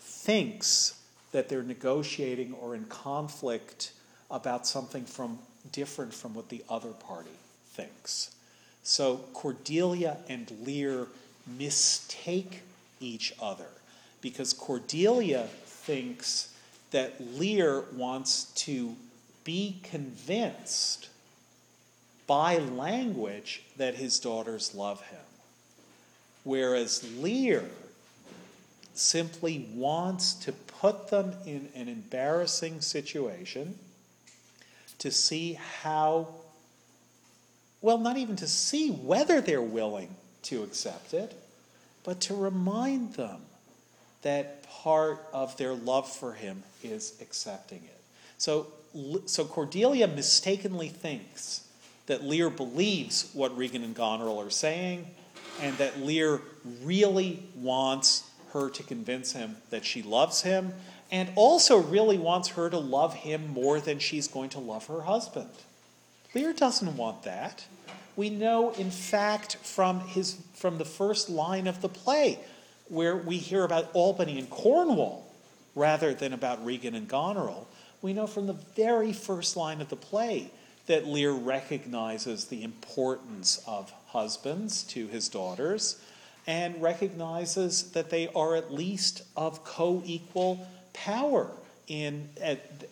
[0.00, 1.01] thinks
[1.32, 3.92] that they're negotiating or in conflict
[4.30, 5.38] about something from
[5.72, 7.30] different from what the other party
[7.72, 8.34] thinks.
[8.82, 11.06] So Cordelia and Lear
[11.58, 12.62] mistake
[13.00, 13.68] each other
[14.20, 16.54] because Cordelia thinks
[16.90, 18.94] that Lear wants to
[19.44, 21.08] be convinced
[22.26, 25.18] by language that his daughters love him.
[26.44, 27.64] Whereas Lear
[28.94, 33.78] simply wants to put them in an embarrassing situation
[34.98, 36.26] to see how,
[37.80, 41.40] well, not even to see whether they're willing to accept it,
[42.02, 43.42] but to remind them
[44.22, 48.00] that part of their love for him is accepting it.
[48.38, 48.66] So,
[49.26, 51.64] so Cordelia mistakenly thinks
[52.06, 55.06] that Lear believes what Regan and Goneril are saying,
[55.60, 56.40] and that Lear
[56.82, 60.72] really wants her to convince him that she loves him,
[61.10, 65.02] and also really wants her to love him more than she's going to love her
[65.02, 65.50] husband.
[66.34, 67.66] Lear doesn't want that.
[68.16, 72.38] We know, in fact, from, his, from the first line of the play,
[72.88, 75.26] where we hear about Albany and Cornwall
[75.74, 77.66] rather than about Regan and Goneril,
[78.02, 80.50] we know from the very first line of the play
[80.86, 86.02] that Lear recognizes the importance of husbands to his daughters
[86.46, 91.50] and recognizes that they are at least of co equal power
[91.86, 92.28] in,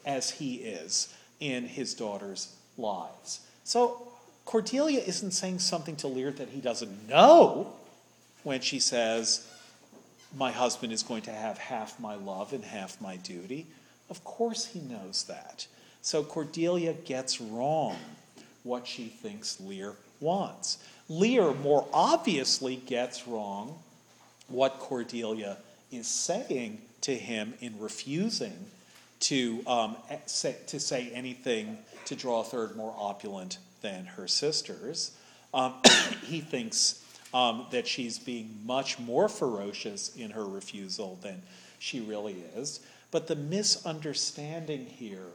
[0.04, 3.40] as he is in his daughters' lives.
[3.64, 4.08] So
[4.44, 7.72] Cordelia isn't saying something to Lear that he doesn't know
[8.42, 9.46] when she says,
[10.36, 13.66] My husband is going to have half my love and half my duty.
[14.08, 15.66] Of course he knows that.
[16.02, 17.96] So Cordelia gets wrong
[18.62, 20.78] what she thinks Lear wants.
[21.11, 23.77] Lear more obviously gets wrong
[24.46, 25.57] what Cordelia
[25.90, 28.66] is saying to him in refusing
[29.18, 29.96] to, um,
[30.27, 35.11] say, to say anything to draw a third more opulent than her sisters.
[35.53, 35.75] Um,
[36.25, 41.42] he thinks um, that she's being much more ferocious in her refusal than
[41.81, 42.79] she really is.
[43.11, 45.27] But the misunderstanding here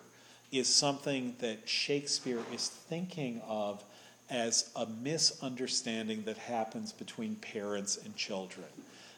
[0.53, 3.83] is something that Shakespeare is thinking of
[4.29, 8.67] as a misunderstanding that happens between parents and children.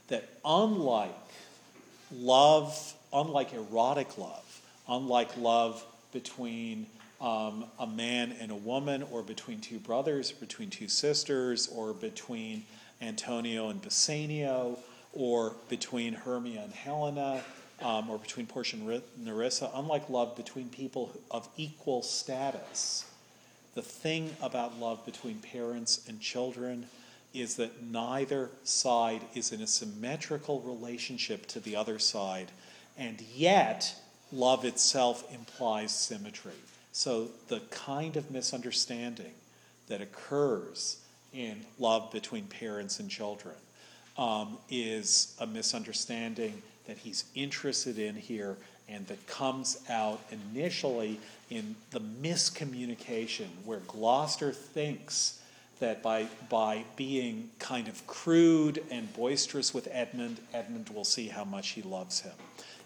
[0.08, 1.15] That unlike
[2.13, 6.88] love, unlike erotic love, unlike love between
[7.20, 12.63] um, a man and a woman, or between two brothers, between two sisters, or between
[13.02, 14.78] Antonio and Bassanio,
[15.13, 17.41] or between Hermia and Helena,
[17.82, 23.06] um, or between Portia and Nerissa, unlike love between people of equal status,
[23.77, 26.87] the thing about love between parents and children
[27.31, 32.51] is that neither side is in a symmetrical relationship to the other side,
[32.97, 33.93] and yet
[34.31, 36.57] love itself implies symmetry.
[36.91, 39.33] So the kind of misunderstanding
[39.89, 40.97] that occurs
[41.31, 43.53] in love between parents and children
[44.17, 48.57] um, is a misunderstanding that he's interested in here
[48.89, 55.41] and that comes out initially in the miscommunication where Gloucester thinks
[55.79, 61.45] that by, by being kind of crude and boisterous with Edmund, Edmund will see how
[61.45, 62.33] much he loves him.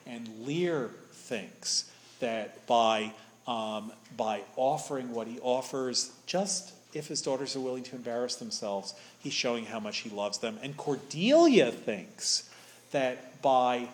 [0.05, 3.13] And Lear thinks that by,
[3.47, 8.93] um, by offering what he offers, just if his daughters are willing to embarrass themselves,
[9.19, 10.59] he's showing how much he loves them.
[10.61, 12.49] And Cordelia thinks
[12.91, 13.87] that by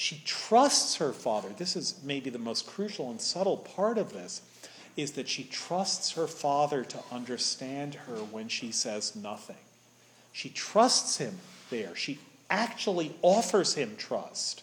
[0.00, 1.50] she trusts her father.
[1.50, 4.40] This is maybe the most crucial and subtle part of this
[4.96, 9.58] is that she trusts her father to understand her when she says nothing.
[10.32, 11.94] She trusts him there.
[11.94, 14.62] She actually offers him trust.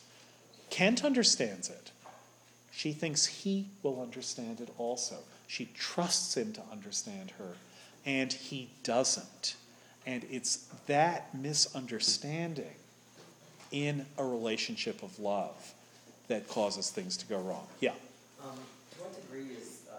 [0.71, 1.91] Kent understands it.
[2.71, 5.17] She thinks he will understand it also.
[5.45, 7.54] She trusts him to understand her,
[8.08, 9.56] and he doesn't.
[10.04, 12.73] And it's that misunderstanding
[13.71, 15.73] in a relationship of love
[16.27, 17.67] that causes things to go wrong.
[17.80, 17.91] Yeah.
[18.43, 18.58] Um,
[18.91, 19.95] to what degree is uh,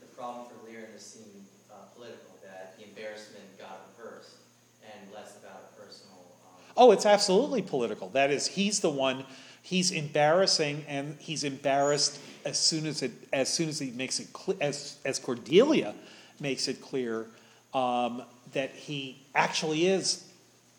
[0.00, 4.36] the problem for Lear in this scene uh, political, that the embarrassment got reversed
[4.82, 6.18] and less about a personal.
[6.44, 6.72] Um...
[6.76, 8.08] Oh, it's absolutely political.
[8.10, 9.24] That is, he's the one.
[9.62, 14.32] He's embarrassing, and he's embarrassed as soon as it as soon as he makes it
[14.32, 15.92] clear, as as Cordelia
[16.38, 17.26] makes it clear
[17.74, 20.24] um, that he actually is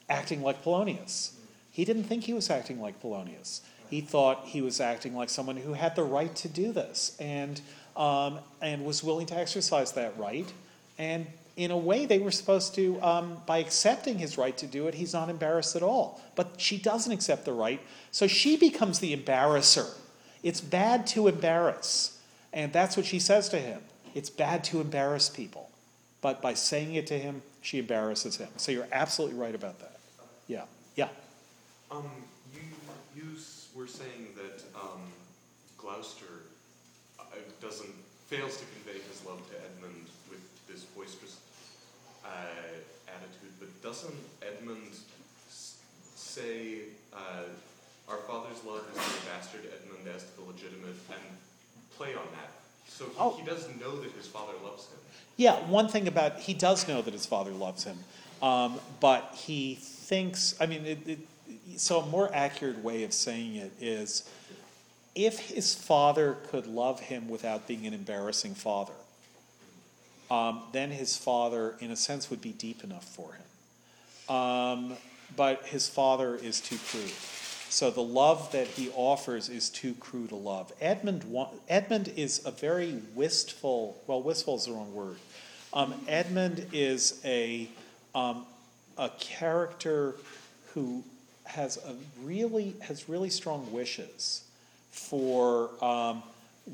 [0.08, 1.37] acting like Polonius.
[1.78, 3.62] He didn't think he was acting like Polonius.
[3.92, 7.62] He thought he was acting like someone who had the right to do this and,
[7.96, 10.52] um, and was willing to exercise that right.
[10.98, 14.88] And in a way, they were supposed to, um, by accepting his right to do
[14.88, 16.20] it, he's not embarrassed at all.
[16.36, 19.86] But she doesn't accept the right, so she becomes the embarrasser.
[20.42, 22.20] It's bad to embarrass.
[22.54, 23.82] And that's what she says to him.
[24.16, 25.70] It's bad to embarrass people.
[26.22, 28.50] But by saying it to him, she embarrasses him.
[28.58, 30.00] So you're absolutely right about that.
[30.48, 30.63] Yeah.
[31.89, 32.10] Um,
[32.54, 32.62] you,
[33.16, 33.38] you
[33.76, 35.01] were saying that um,
[35.78, 36.43] Gloucester
[37.20, 37.24] uh,
[37.62, 37.93] doesn't
[38.28, 41.39] fails to convey his love to Edmund with this boisterous
[42.26, 42.28] uh,
[43.07, 44.91] attitude, but doesn't Edmund
[45.47, 45.78] s-
[46.16, 46.80] say
[47.14, 47.47] uh,
[48.09, 51.24] our father's love is to the bastard Edmund as to the legitimate and
[51.95, 52.51] play on that?
[52.89, 53.38] So he, oh.
[53.39, 54.99] he does know that his father loves him.
[55.38, 57.97] Yeah, one thing about he does know that his father loves him,
[58.41, 60.55] um, but he thinks.
[60.59, 61.20] I mean, it, it
[61.76, 64.30] so a more accurate way of saying it is
[65.15, 68.93] if his father could love him without being an embarrassing father,
[70.30, 74.36] um, then his father, in a sense, would be deep enough for him.
[74.36, 74.93] Um,
[75.36, 77.11] but his father is too crude.
[77.70, 80.72] So the love that he offers is too crude a love.
[80.80, 81.26] Edmund,
[81.68, 85.18] Edmund is a very wistful, well, wistful is the wrong word.
[85.74, 87.68] Um, Edmund is a,
[88.15, 88.45] um,
[88.97, 90.15] a character
[90.74, 91.03] who
[91.48, 94.43] has a really has really strong wishes
[94.91, 96.24] for um,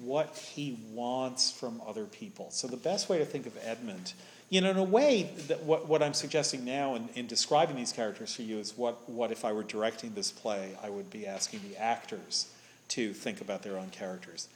[0.01, 2.49] what he wants from other people.
[2.51, 4.13] So the best way to think of Edmund,
[4.49, 7.91] you know, in a way, that what, what I'm suggesting now in, in describing these
[7.91, 11.27] characters for you is what, what if I were directing this play, I would be
[11.27, 12.51] asking the actors
[12.89, 14.47] to think about their own characters.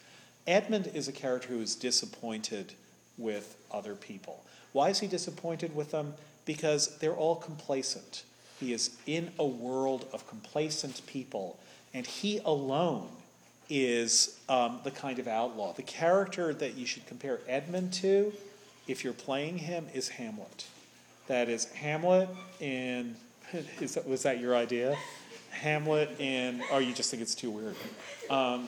[0.47, 2.73] Edmund is a character who is disappointed
[3.17, 4.43] with other people.
[4.71, 6.13] Why is he disappointed with them?
[6.45, 8.23] Because they're all complacent.
[8.59, 11.59] He is in a world of complacent people,
[11.93, 13.09] and he alone
[13.69, 15.73] is um, the kind of outlaw.
[15.73, 18.33] The character that you should compare Edmund to,
[18.87, 20.65] if you're playing him, is Hamlet.
[21.27, 22.29] That is Hamlet
[22.59, 23.15] in.
[23.79, 24.97] Is that, was that your idea?
[25.51, 26.61] Hamlet in.
[26.71, 27.75] Or you just think it's too weird?
[28.29, 28.67] Um,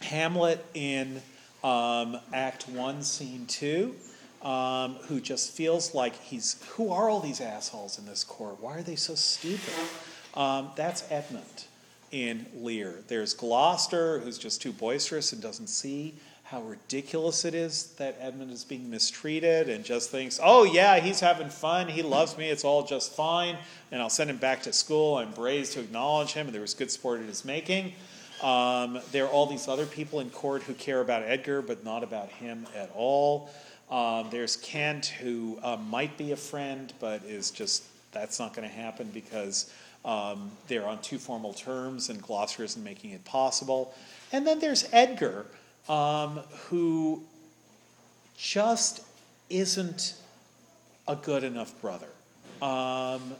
[0.00, 1.20] Hamlet in
[1.62, 3.94] um, Act One, Scene Two,
[4.42, 6.62] um, who just feels like he's.
[6.70, 8.60] Who are all these assholes in this court?
[8.60, 9.74] Why are they so stupid?
[10.34, 11.64] Um, that's Edmund
[12.10, 13.02] in Lear.
[13.08, 16.14] There's Gloucester, who's just too boisterous and doesn't see
[16.44, 21.20] how ridiculous it is that Edmund is being mistreated and just thinks, oh, yeah, he's
[21.20, 21.88] having fun.
[21.88, 22.48] He loves me.
[22.48, 23.58] It's all just fine.
[23.92, 25.16] And I'll send him back to school.
[25.16, 26.46] I'm braced to acknowledge him.
[26.46, 27.92] And there was good sport in his making.
[28.42, 32.02] Um, there are all these other people in court who care about Edgar, but not
[32.02, 33.50] about him at all.
[33.90, 38.68] Um, there's Kent, who uh, might be a friend, but is just, that's not going
[38.68, 39.72] to happen because
[40.04, 43.94] um, they're on too formal terms and Gloucester isn't making it possible.
[44.32, 45.46] And then there's Edgar,
[45.88, 47.22] um, who
[48.36, 49.02] just
[49.48, 50.14] isn't
[51.06, 52.08] a good enough brother.
[52.60, 53.34] Um,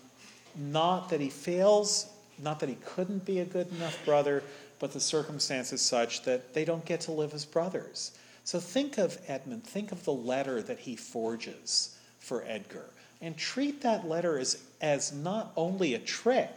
[0.56, 2.06] not that he fails,
[2.42, 4.42] not that he couldn't be a good enough brother,
[4.78, 8.12] but the circumstances such that they don't get to live as brothers.
[8.48, 12.86] So think of Edmund, think of the letter that he forges for Edgar,
[13.20, 16.56] and treat that letter as, as not only a trick,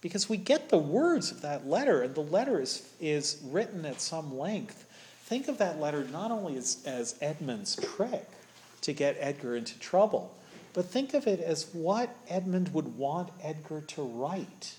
[0.00, 4.00] because we get the words of that letter, and the letter is, is written at
[4.00, 4.86] some length.
[5.24, 8.28] Think of that letter not only as, as Edmund's trick
[8.82, 10.32] to get Edgar into trouble,
[10.72, 14.76] but think of it as what Edmund would want Edgar to write.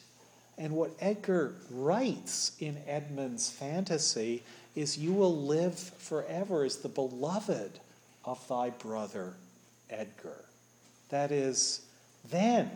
[0.58, 4.44] And what Edgar writes in Edmund's fantasy
[4.76, 7.80] is You will live forever as the beloved
[8.26, 9.34] of thy brother
[9.90, 10.46] Edgar.
[11.10, 11.82] That is,
[12.30, 12.72] then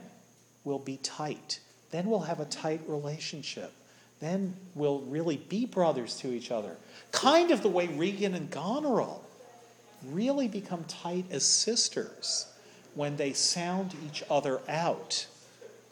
[0.63, 1.59] we'll be tight.
[1.91, 3.71] Then we'll have a tight relationship.
[4.19, 6.75] Then we'll really be brothers to each other.
[7.11, 9.23] Kind of the way Regan and Goneril
[10.05, 12.47] really become tight as sisters
[12.95, 15.27] when they sound each other out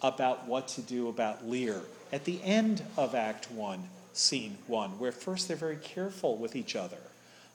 [0.02, 1.82] about what to do about Lear
[2.12, 6.76] at the end of Act One, Scene One, where first they're very careful with each
[6.76, 6.98] other,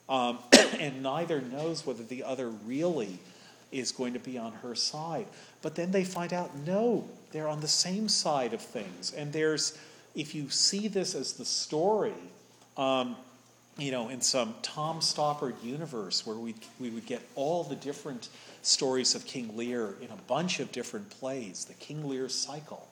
[0.08, 0.38] um,
[0.78, 3.18] and neither knows whether the other really
[3.72, 5.26] is going to be on her side.
[5.62, 9.12] But then they find out no, they're on the same side of things.
[9.12, 9.78] And there's,
[10.14, 12.12] if you see this as the story,
[12.76, 13.16] um,
[13.78, 18.28] you know, in some Tom Stoppard universe where we we would get all the different
[18.62, 22.86] stories of King Lear in a bunch of different plays, the King Lear cycle.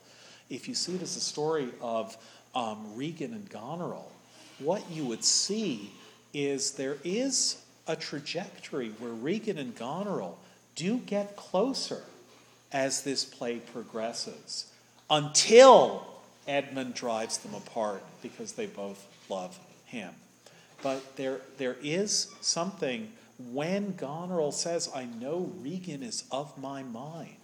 [0.49, 2.17] If you see it as a story of
[2.55, 4.11] um, Regan and Goneril,
[4.59, 5.93] what you would see
[6.33, 10.39] is there is a trajectory where Regan and Goneril
[10.75, 12.03] do get closer
[12.73, 14.71] as this play progresses
[15.09, 16.07] until
[16.47, 20.11] Edmund drives them apart because they both love him.
[20.83, 23.11] But there, there is something
[23.53, 27.37] when Goneril says, I know Regan is of my mind.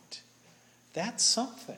[0.93, 1.77] That's something.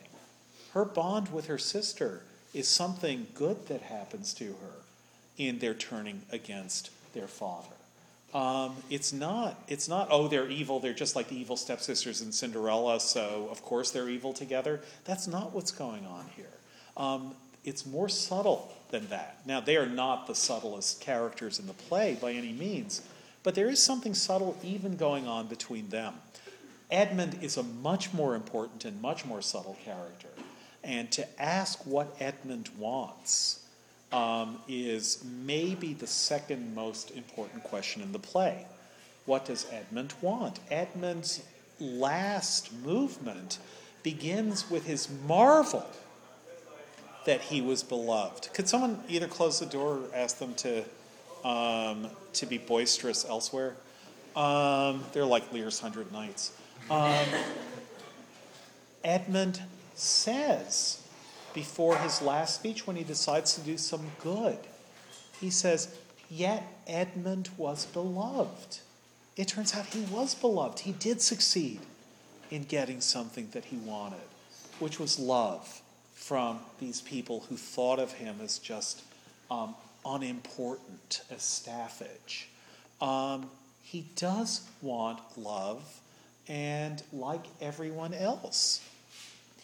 [0.73, 2.21] Her bond with her sister
[2.57, 4.81] is something good that happens to her
[5.37, 7.67] in their turning against their father.
[8.33, 9.61] Um, it's not.
[9.67, 10.07] It's not.
[10.11, 10.79] Oh, they're evil.
[10.79, 12.99] They're just like the evil stepsisters in Cinderella.
[12.99, 14.81] So of course they're evil together.
[15.05, 16.45] That's not what's going on here.
[16.97, 19.37] Um, it's more subtle than that.
[19.45, 23.01] Now they are not the subtlest characters in the play by any means,
[23.43, 26.15] but there is something subtle even going on between them.
[26.89, 30.29] Edmund is a much more important and much more subtle character,
[30.83, 33.65] and to ask what Edmund wants
[34.11, 38.65] um, is maybe the second most important question in the play.
[39.25, 40.59] What does Edmund want?
[40.71, 41.43] Edmund's
[41.79, 43.59] last movement
[44.03, 45.85] begins with his marvel
[47.25, 48.49] that he was beloved.
[48.53, 50.85] Could someone either close the door or ask them to,
[51.43, 53.75] um, to be boisterous elsewhere?
[54.35, 56.53] Um, they're like Lear's Hundred Knights.
[56.89, 57.25] Um,
[59.03, 59.61] Edmund
[59.99, 61.01] says
[61.53, 64.59] before his last speech, when he decides to do some good,
[65.39, 65.95] he says,
[66.29, 68.79] Yet Edmund was beloved.
[69.35, 70.79] It turns out he was beloved.
[70.79, 71.79] He did succeed
[72.51, 74.19] in getting something that he wanted,
[74.79, 75.81] which was love
[76.13, 79.03] from these people who thought of him as just
[79.49, 79.75] um,
[80.05, 82.49] unimportant, as staffage.
[82.99, 83.49] Um,
[83.81, 86.01] he does want love,
[86.47, 88.81] and like everyone else,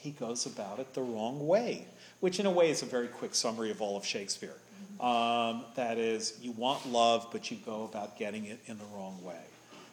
[0.03, 1.85] he goes about it the wrong way,
[2.19, 4.55] which in a way is a very quick summary of all of Shakespeare.
[4.99, 9.17] Um, that is, you want love, but you go about getting it in the wrong
[9.23, 9.39] way.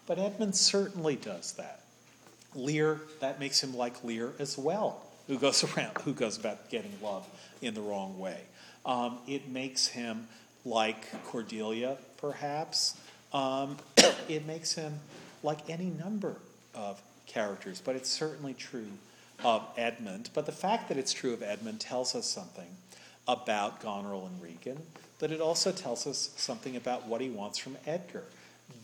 [0.09, 1.83] But Edmund certainly does that.
[2.57, 6.93] Lear, that makes him like Lear as well, who goes around, who goes about getting
[7.01, 7.25] love
[7.63, 8.41] in the wrong way.
[8.85, 10.27] Um, it makes him
[10.65, 12.99] like Cordelia, perhaps.
[13.33, 13.77] Um,
[14.29, 14.99] it makes him
[15.45, 16.35] like any number
[16.75, 18.89] of characters, but it's certainly true
[19.45, 20.31] of Edmund.
[20.35, 22.77] But the fact that it's true of Edmund tells us something
[23.27, 24.83] about Goneril and Regan,
[25.19, 28.25] but it also tells us something about what he wants from Edgar.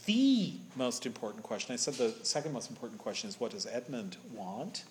[0.05, 4.17] The most important question, I said the second most important question is what does Edmund
[4.33, 4.85] want?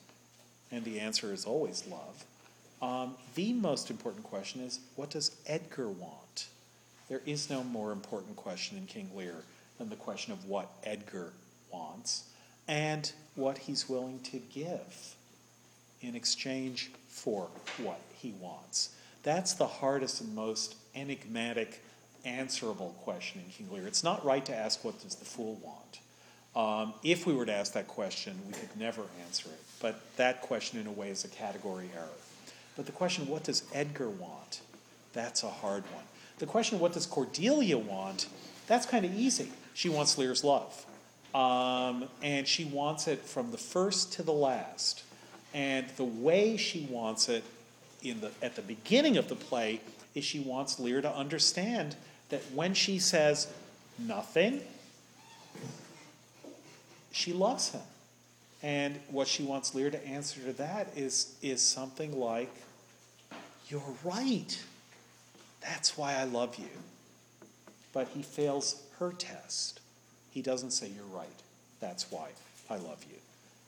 [0.71, 2.25] And the answer is always love.
[2.81, 6.47] Um, the most important question is what does Edgar want?
[7.07, 9.35] There is no more important question in King Lear
[9.77, 11.33] than the question of what Edgar
[11.71, 12.23] wants
[12.67, 15.14] and what he's willing to give
[16.01, 18.95] in exchange for what he wants.
[19.23, 21.81] That's the hardest and most enigmatic,
[22.23, 23.87] answerable question in King Lear.
[23.87, 25.99] It's not right to ask, what does the fool want?
[26.55, 29.59] Um, if we were to ask that question, we could never answer it.
[29.81, 32.07] But that question, in a way, is a category error.
[32.77, 34.61] But the question, what does Edgar want?
[35.13, 36.03] That's a hard one.
[36.39, 38.27] The question, what does Cordelia want?
[38.67, 39.49] That's kind of easy.
[39.73, 40.85] She wants Lear's love.
[41.33, 45.03] Um, and she wants it from the first to the last.
[45.55, 47.41] And the way she wants it
[48.03, 49.79] in the, at the beginning of the play
[50.13, 51.95] is she wants Lear to understand
[52.27, 53.47] that when she says
[53.97, 54.61] nothing,
[57.13, 57.81] she loves him.
[58.61, 62.53] And what she wants Lear to answer to that is, is something like,
[63.69, 64.61] You're right.
[65.61, 66.67] That's why I love you.
[67.93, 69.79] But he fails her test.
[70.31, 71.29] He doesn't say, You're right.
[71.79, 72.31] That's why
[72.69, 73.15] I love you.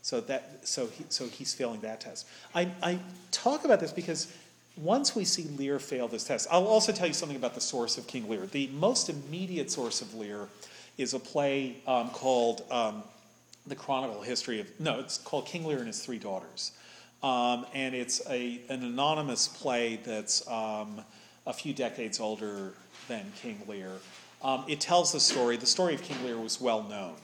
[0.08, 2.28] So, that, so, he, so he's failing that test.
[2.56, 2.98] I, I
[3.32, 4.34] talk about this because
[4.78, 7.98] once we see Lear fail this test, I'll also tell you something about the source
[7.98, 8.46] of King Lear.
[8.46, 10.48] The most immediate source of Lear
[10.98, 13.04] is a play um, called um,
[13.68, 16.72] The Chronicle History of, no, it's called King Lear and His Three Daughters.
[17.22, 21.02] Um, and it's a, an anonymous play that's um,
[21.46, 22.76] a few decades older
[23.10, 23.92] than King Lear.
[24.42, 27.16] Um, it tells the story, the story of King Lear was well known.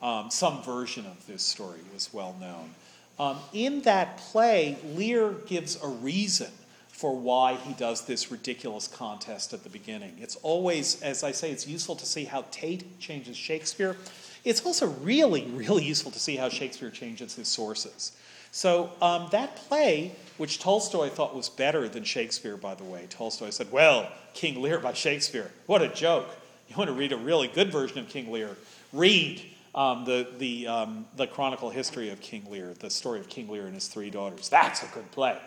[0.00, 2.74] Um, some version of this story was well known.
[3.18, 6.50] Um, in that play, Lear gives a reason
[6.88, 10.16] for why he does this ridiculous contest at the beginning.
[10.20, 13.96] It's always, as I say, it's useful to see how Tate changes Shakespeare.
[14.44, 18.12] It's also really, really useful to see how Shakespeare changes his sources.
[18.50, 23.50] So um, that play, which Tolstoy thought was better than Shakespeare, by the way, Tolstoy
[23.50, 25.50] said, "Well, King Lear by Shakespeare.
[25.66, 26.28] What a joke!
[26.68, 28.56] You want to read a really good version of King Lear?
[28.92, 29.42] Read
[29.78, 33.66] um, the, the, um, the chronicle history of King Lear, the story of King Lear
[33.66, 34.48] and his three daughters.
[34.48, 35.38] That's a good play.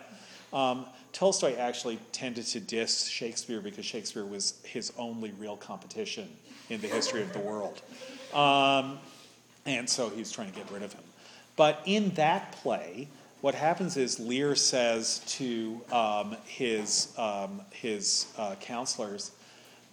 [0.54, 6.30] Um, Tolstoy actually tended to diss Shakespeare because Shakespeare was his only real competition
[6.70, 7.82] in the history of the world.
[8.32, 8.98] Um,
[9.66, 11.04] and so he was trying to get rid of him.
[11.56, 13.08] But in that play,
[13.42, 19.32] what happens is Lear says to um, his, um, his uh, counselors,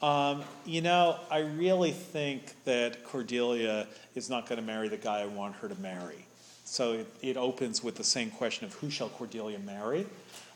[0.02, 5.22] um, you know, I really think that Cordelia is not going to marry the guy
[5.22, 6.26] I want her to marry.
[6.64, 10.06] So it, it opens with the same question of who shall Cordelia marry?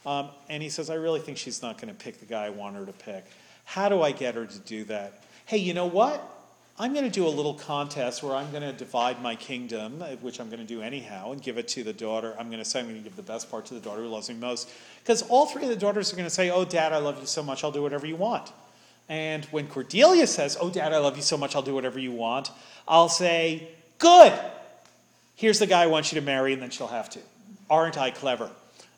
[0.06, 2.50] Um, and he says, I really think she's not going to pick the guy I
[2.50, 3.26] want her to pick.
[3.66, 5.24] How do I get her to do that?
[5.46, 6.30] Hey, you know what?
[6.80, 10.16] I'm going to do a little contest where I'm going to divide my kingdom, uh,
[10.22, 12.34] which I'm going to do anyhow, and give it to the daughter.
[12.40, 14.08] I'm going to say I'm going to give the best part to the daughter who
[14.08, 14.70] loves me most.
[15.00, 17.28] Because all three of the daughters are going to say, Oh, dad, I love you
[17.28, 18.52] so much, I'll do whatever you want.
[19.10, 22.12] And when Cordelia says, Oh, dad, I love you so much, I'll do whatever you
[22.12, 22.52] want,
[22.88, 24.34] I'll say, Good!
[25.36, 27.20] Here's the guy I want you to marry, and then she'll have to.
[27.70, 28.50] Aren't I clever?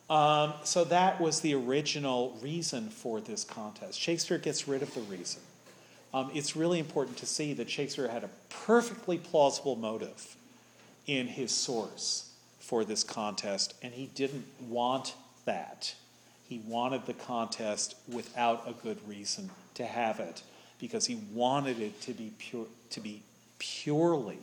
[0.09, 3.99] Um, so that was the original reason for this contest.
[3.99, 5.41] Shakespeare gets rid of the reason.
[6.13, 10.35] Um, it's really important to see that Shakespeare had a perfectly plausible motive
[11.07, 15.95] in his source for this contest, and he didn't want that.
[16.47, 20.41] He wanted the contest without a good reason to have it
[20.79, 23.21] because he wanted it to be pure, to be
[23.59, 24.39] purely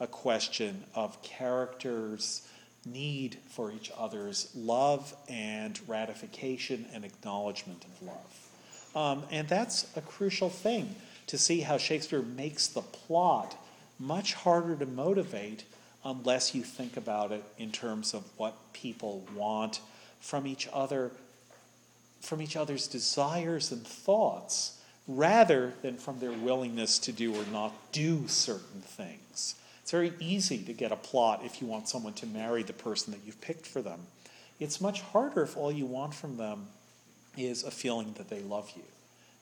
[0.00, 2.46] a question of characters'
[2.86, 8.50] need for each other's love and ratification and acknowledgement of love.
[8.94, 10.94] Um, and that's a crucial thing
[11.26, 13.56] to see how Shakespeare makes the plot
[13.98, 15.64] much harder to motivate
[16.04, 19.80] unless you think about it in terms of what people want
[20.20, 21.10] from each other,
[22.24, 27.72] from each other's desires and thoughts, rather than from their willingness to do or not
[27.92, 29.54] do certain things.
[29.82, 33.12] It's very easy to get a plot if you want someone to marry the person
[33.12, 34.00] that you've picked for them.
[34.58, 36.68] It's much harder if all you want from them
[37.36, 38.84] is a feeling that they love you.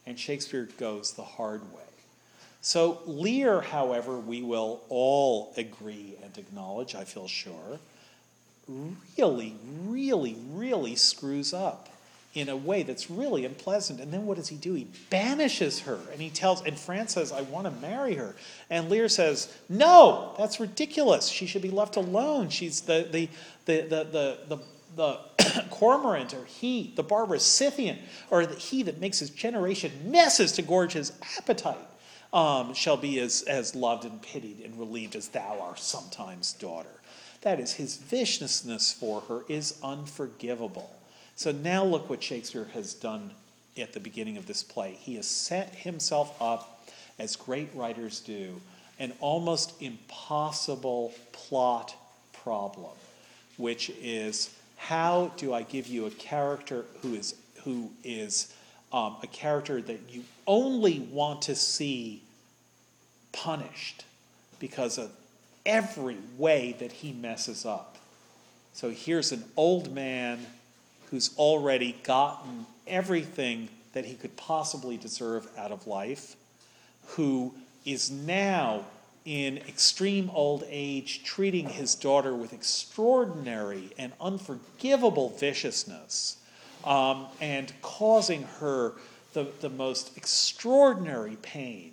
[0.04, 1.82] And Shakespeare goes the hard way.
[2.60, 7.78] So, Lear, however, we will all agree and acknowledge, I feel sure,
[9.16, 11.88] really, really, really screws up
[12.34, 14.00] in a way that's really unpleasant.
[14.00, 14.72] And then what does he do?
[14.72, 18.34] He banishes her and he tells, and France says, I want to marry her.
[18.70, 21.28] And Lear says, No, that's ridiculous.
[21.28, 22.48] She should be left alone.
[22.48, 23.28] She's the, the,
[23.66, 24.58] the, the, the, the,
[24.96, 27.98] the cormorant or he, the barbarous Scythian,
[28.30, 31.76] or the he that makes his generation messes to gorge his appetite,
[32.32, 36.88] um, shall be as, as loved and pitied and relieved as thou art sometimes, daughter.
[37.42, 40.90] That is, his viciousness for her is unforgivable.
[41.42, 43.32] So now look what Shakespeare has done
[43.76, 44.92] at the beginning of this play.
[44.92, 46.88] He has set himself up,
[47.18, 48.60] as great writers do,
[49.00, 51.96] an almost impossible plot
[52.32, 52.92] problem,
[53.56, 57.34] which is how do I give you a character who is
[57.64, 58.54] who is
[58.92, 62.22] um, a character that you only want to see
[63.32, 64.04] punished
[64.60, 65.10] because of
[65.66, 67.98] every way that he messes up.
[68.74, 70.46] So here's an old man
[71.12, 76.36] who's already gotten everything that he could possibly deserve out of life,
[77.08, 77.54] who
[77.84, 78.82] is now
[79.26, 86.38] in extreme old age treating his daughter with extraordinary and unforgivable viciousness
[86.84, 88.94] um, and causing her
[89.34, 91.92] the, the most extraordinary pain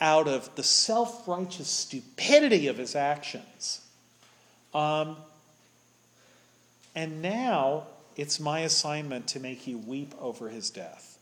[0.00, 3.80] out of the self righteous stupidity of his actions.
[4.72, 5.16] Um,
[6.94, 11.18] and now it's my assignment to make you weep over his death.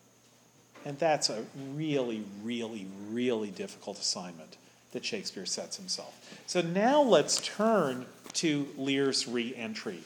[0.84, 4.57] And that's a really, really, really difficult assignment
[4.93, 6.43] that Shakespeare sets himself.
[6.47, 10.01] So now let's turn to Lear's re entry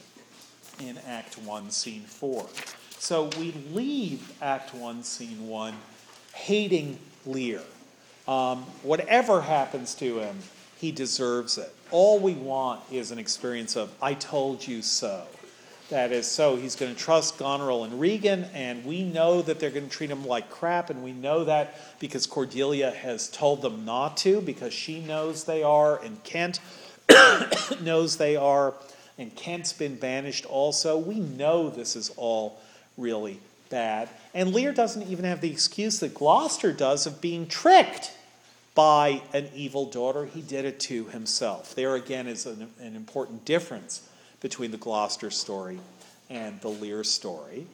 [0.81, 2.47] in Act 1, Scene 4.
[2.99, 5.75] So we leave Act 1, Scene 1
[6.33, 7.61] hating Lear.
[8.27, 10.39] Um, whatever happens to him,
[10.79, 11.73] he deserves it.
[11.91, 15.25] All we want is an experience of, I told you so.
[15.91, 19.71] That is, so he's going to trust Goneril and Regan, and we know that they're
[19.71, 23.85] going to treat him like crap, and we know that because Cordelia has told them
[23.85, 26.61] not to, because she knows they are, and Kent
[27.83, 28.73] knows they are,
[29.19, 30.97] and Kent's been banished also.
[30.97, 32.59] We know this is all
[32.97, 34.09] really bad.
[34.33, 38.11] And Lear doesn't even have the excuse that Gloucester does of being tricked
[38.75, 40.25] by an evil daughter.
[40.25, 41.75] He did it to himself.
[41.75, 44.09] There again is an, an important difference
[44.45, 45.79] between the Gloucester story
[46.29, 47.67] and the Lear story.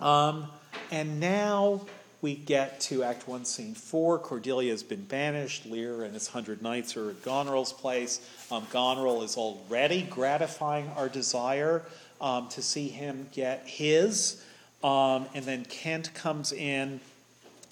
[0.00, 0.46] Um,
[0.90, 1.82] and now
[2.22, 4.18] we get to Act 1, Scene 4.
[4.20, 5.66] Cordelia has been banished.
[5.66, 8.26] Lear and his hundred knights are at Goneril's place.
[8.50, 11.82] Um, Goneril is already gratifying our desire
[12.18, 14.42] um, to see him get his.
[14.82, 17.00] Um, and then Kent comes in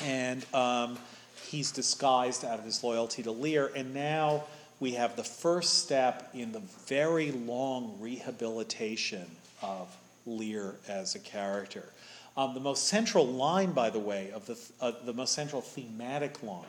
[0.00, 0.98] and um,
[1.46, 3.70] he's disguised out of his loyalty to Lear.
[3.74, 4.44] And now
[4.80, 9.26] we have the first step in the very long rehabilitation
[9.62, 9.94] of
[10.26, 11.84] Lear as a character.
[12.36, 16.42] Um, the most central line, by the way, of the, uh, the most central thematic
[16.42, 16.64] line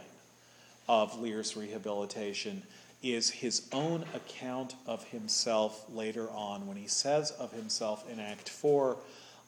[0.88, 2.64] of Lear's rehabilitation
[3.03, 8.49] is his own account of himself later on when he says of himself in Act
[8.49, 8.97] 4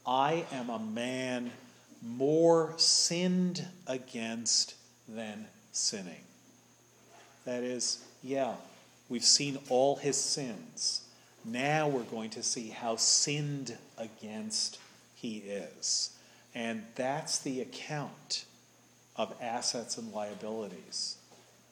[0.06, 1.52] I am a man
[2.02, 4.76] more sinned against
[5.08, 6.24] than sinning.
[7.46, 8.56] That is, yeah,
[9.10, 11.02] we've seen all his sins.
[11.44, 14.80] Now we're going to see how sinned against
[15.16, 16.12] he is.
[16.54, 18.46] And that's the account
[19.16, 21.18] of assets and liabilities,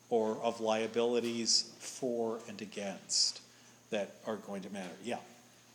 [0.10, 3.41] or of liabilities for and against
[3.89, 4.95] that are going to matter.
[5.04, 5.18] Yeah.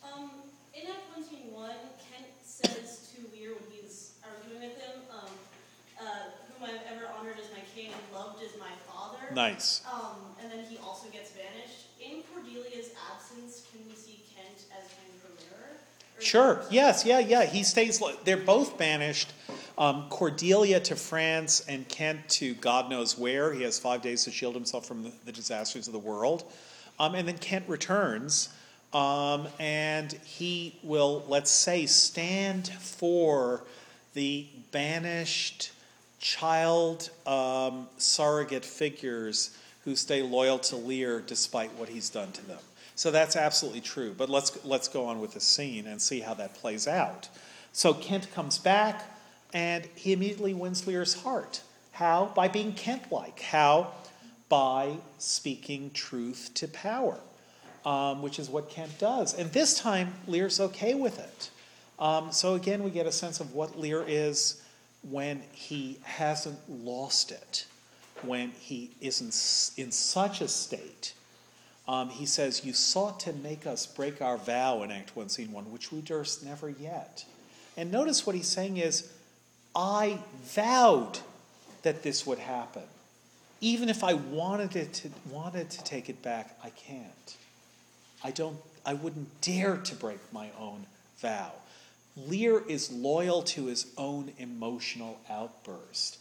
[0.03, 0.31] Um,
[0.73, 1.69] in Act 121,
[1.99, 5.31] Kent says to Lear when he's arguing with him, um,
[5.99, 9.33] uh, whom I've ever honored as my king and loved as my father.
[9.33, 9.83] Nice.
[9.91, 11.91] Um, and then he also gets banished.
[11.99, 15.59] In Cordelia's absence, can we see Kent as King for Lear?
[15.59, 15.81] Or is
[16.19, 16.61] Sure.
[16.69, 17.05] Yes.
[17.05, 17.19] Yeah.
[17.19, 17.45] Yeah.
[17.45, 18.01] He stays.
[18.23, 19.33] They're both banished.
[19.77, 23.53] Um, Cordelia to France and Kent to God knows where.
[23.53, 26.45] He has five days to shield himself from the, the disasters of the world.
[26.97, 28.49] Um, and then Kent returns,
[28.93, 33.63] um, and he will, let's say, stand for
[34.13, 35.73] the banished
[36.19, 42.59] child um, surrogate figures who stay loyal to Lear despite what he's done to them.
[42.95, 44.13] So that's absolutely true.
[44.17, 47.29] But let's let's go on with the scene and see how that plays out.
[47.73, 49.03] So Kent comes back,
[49.53, 51.61] and he immediately wins Lear's heart.
[51.91, 52.31] How?
[52.35, 53.39] By being Kent-like.
[53.41, 53.91] How?
[54.47, 57.19] By speaking truth to power,
[57.85, 59.33] um, which is what Kent does.
[59.33, 61.49] And this time, Lear's okay with it.
[61.99, 64.61] Um, so again, we get a sense of what Lear is
[65.09, 67.65] when he hasn't lost it,
[68.21, 71.13] when he isn't in such a state.
[71.87, 75.51] Um, he says, You sought to make us break our vow in Act 1, Scene
[75.51, 77.25] 1, which we durst never yet.
[77.77, 79.11] And notice what he's saying is,
[79.75, 81.19] I vowed
[81.83, 82.83] that this would happen.
[83.61, 87.37] Even if I wanted it to, wanted to take it back, I can't.
[88.23, 90.85] I don't I wouldn't dare to break my own
[91.17, 91.51] vow.
[92.15, 96.19] Lear is loyal to his own emotional outburst.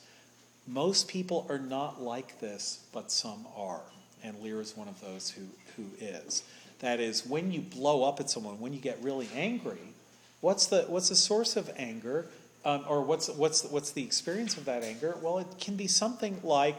[0.67, 3.83] Most people are not like this, but some are.
[4.25, 5.43] And Lear is one of those who,
[5.77, 6.43] who is.
[6.81, 9.93] That is, when you blow up at someone, when you get really angry,
[10.41, 12.27] what's the, what's the source of anger?
[12.65, 15.17] Um, or what's, what's, what's the experience of that anger?
[15.23, 16.79] Well, it can be something like,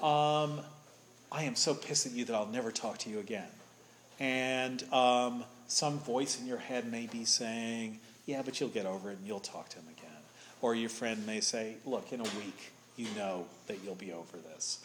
[0.00, 0.60] um,
[1.32, 3.48] I am so pissed at you that I'll never talk to you again.
[4.20, 9.10] And um, some voice in your head may be saying, yeah, but you'll get over
[9.10, 10.10] it and you'll talk to him again.
[10.62, 14.38] Or your friend may say, look, in a week, you know that you'll be over
[14.38, 14.78] this.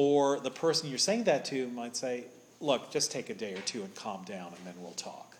[0.00, 2.22] Or the person you're saying that to might say,
[2.60, 5.36] look, just take a day or two and calm down and then we'll talk.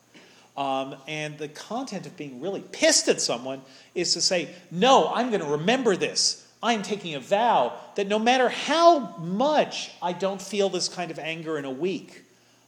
[0.57, 3.63] Um, and the content of being really pissed at someone
[3.95, 6.45] is to say, no, I'm going to remember this.
[6.61, 11.21] I'm taking a vow that no matter how much I don't feel this kind of
[11.21, 12.25] anger in a week,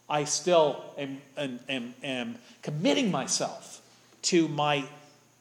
[0.08, 3.82] I still am, am, am, am committing myself
[4.22, 4.84] to my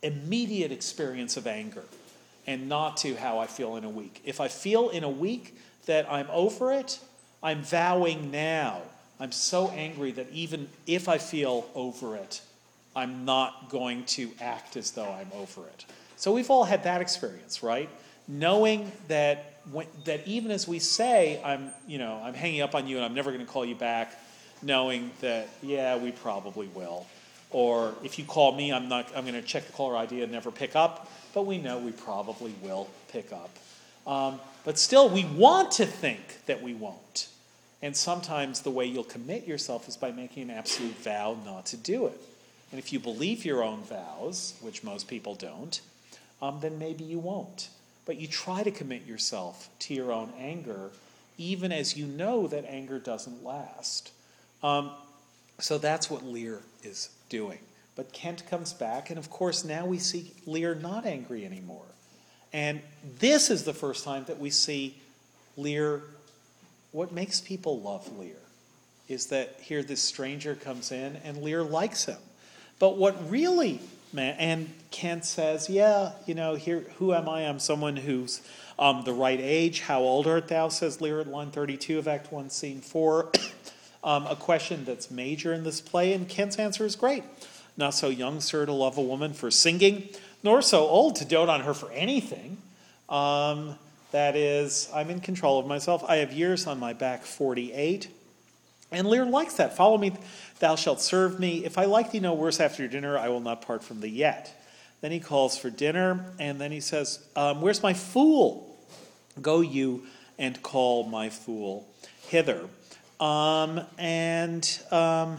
[0.01, 1.83] immediate experience of anger
[2.47, 4.23] and not to how I feel in a week.
[4.25, 5.55] If I feel in a week
[5.89, 6.99] that I'm over it,
[7.41, 8.83] I'm vowing now.
[9.19, 12.41] I'm so angry that even if I feel over it,
[12.95, 15.85] I'm not going to act as though I'm over it.
[16.15, 17.89] So we've all had that experience, right?
[18.27, 22.87] Knowing that when, that even as we say I'm, you know, I'm hanging up on
[22.87, 24.15] you and I'm never going to call you back,
[24.61, 27.07] knowing that yeah, we probably will.
[27.49, 30.31] Or if you call me, I'm not I'm going to check the caller ID and
[30.31, 33.49] never pick up, but we know we probably will pick up.
[34.09, 37.29] Um, but still, we want to think that we won't.
[37.81, 41.77] And sometimes the way you'll commit yourself is by making an absolute vow not to
[41.77, 42.19] do it.
[42.71, 45.79] And if you believe your own vows, which most people don't,
[46.41, 47.69] um, then maybe you won't.
[48.05, 50.89] But you try to commit yourself to your own anger,
[51.37, 54.11] even as you know that anger doesn't last.
[54.63, 54.89] Um,
[55.59, 57.59] so that's what Lear is doing.
[57.95, 61.85] But Kent comes back, and of course, now we see Lear not angry anymore.
[62.53, 62.81] And
[63.19, 64.97] this is the first time that we see
[65.57, 66.01] Lear.
[66.91, 68.35] What makes people love Lear
[69.07, 72.17] is that here this stranger comes in, and Lear likes him.
[72.79, 73.79] But what really,
[74.15, 77.47] and Kent says, yeah, you know, here, who am I?
[77.47, 78.41] I'm someone who's
[78.77, 79.81] um, the right age.
[79.81, 80.69] How old art thou?
[80.69, 83.31] Says Lear at line 32 of Act 1, Scene 4.
[84.03, 87.23] um, a question that's major in this play, and Kent's answer is great.
[87.75, 90.09] Not so young, sir, to love a woman for singing,
[90.43, 92.57] nor so old to dote on her for anything.
[93.07, 93.75] Um,
[94.11, 96.03] that is, I'm in control of myself.
[96.07, 98.09] I have years on my back, 48.
[98.91, 99.75] And Lear likes that.
[99.75, 100.13] Follow me,
[100.59, 101.63] thou shalt serve me.
[101.63, 104.55] If I like thee no worse after dinner, I will not part from thee yet.
[105.01, 108.77] Then he calls for dinner, and then he says, um, Where's my fool?
[109.41, 110.03] Go you
[110.37, 111.87] and call my fool
[112.27, 112.67] hither.
[113.19, 115.37] Um, and um,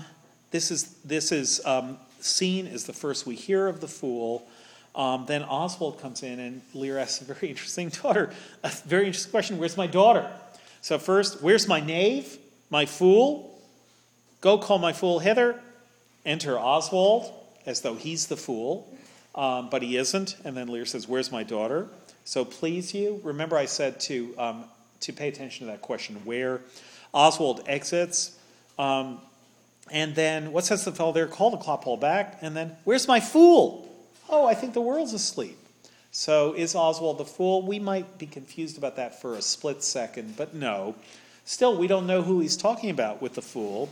[0.50, 4.46] this is this is um, scene is the first we hear of the fool.
[5.00, 8.30] Um, then Oswald comes in, and Lear asks a very interesting daughter,
[8.62, 10.30] a very interesting question: Where's my daughter?
[10.82, 12.36] So first, where's my knave?
[12.68, 13.58] My fool,
[14.42, 15.58] go call my fool hither.
[16.26, 17.32] Enter Oswald,
[17.64, 18.94] as though he's the fool,
[19.34, 20.36] um, but he isn't.
[20.44, 21.88] And then Lear says, Where's my daughter?
[22.24, 23.22] So please you.
[23.24, 24.64] Remember, I said to, um,
[25.00, 26.60] to pay attention to that question where
[27.14, 28.38] Oswald exits.
[28.78, 29.18] Um,
[29.90, 31.26] and then what says the fellow there?
[31.26, 32.38] Call the Clotpoll back.
[32.42, 33.89] And then, Where's my fool?
[34.32, 35.58] Oh, I think the world's asleep.
[36.12, 37.62] So is Oswald the fool?
[37.62, 40.94] We might be confused about that for a split second, but no.
[41.44, 43.88] Still, we don't know who he's talking about with the fool.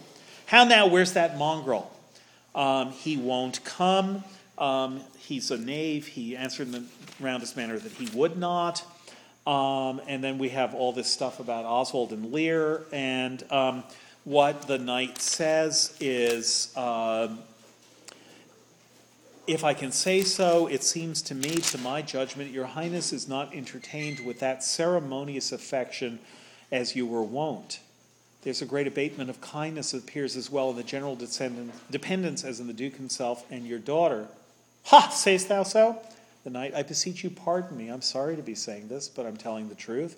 [0.46, 1.90] How now, where's that mongrel?
[2.54, 4.22] Um, he won't come.
[4.56, 6.06] Um, he's a knave.
[6.06, 6.84] He answered in the
[7.18, 8.84] roundest manner that he would not.
[9.44, 12.84] Um, and then we have all this stuff about Oswald and Lear.
[12.92, 13.82] And um,
[14.24, 17.40] what the knight says is, um,
[19.48, 23.26] if I can say so, it seems to me, to my judgment, your highness is
[23.26, 26.18] not entertained with that ceremonious affection
[26.70, 27.80] as you were wont.
[28.42, 32.60] There's a great abatement of kindness that appears as well in the general dependence as
[32.60, 34.28] in the duke himself and your daughter.
[34.84, 35.08] Ha!
[35.08, 35.98] Sayest thou so?
[36.44, 37.88] The knight, I beseech you, pardon me.
[37.88, 40.16] I'm sorry to be saying this, but I'm telling the truth.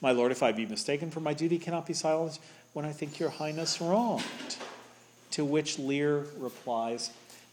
[0.00, 2.40] My lord, if I be mistaken, for my duty cannot be silenced
[2.72, 4.24] when I think your highness wronged.
[5.32, 7.10] To which Lear replies,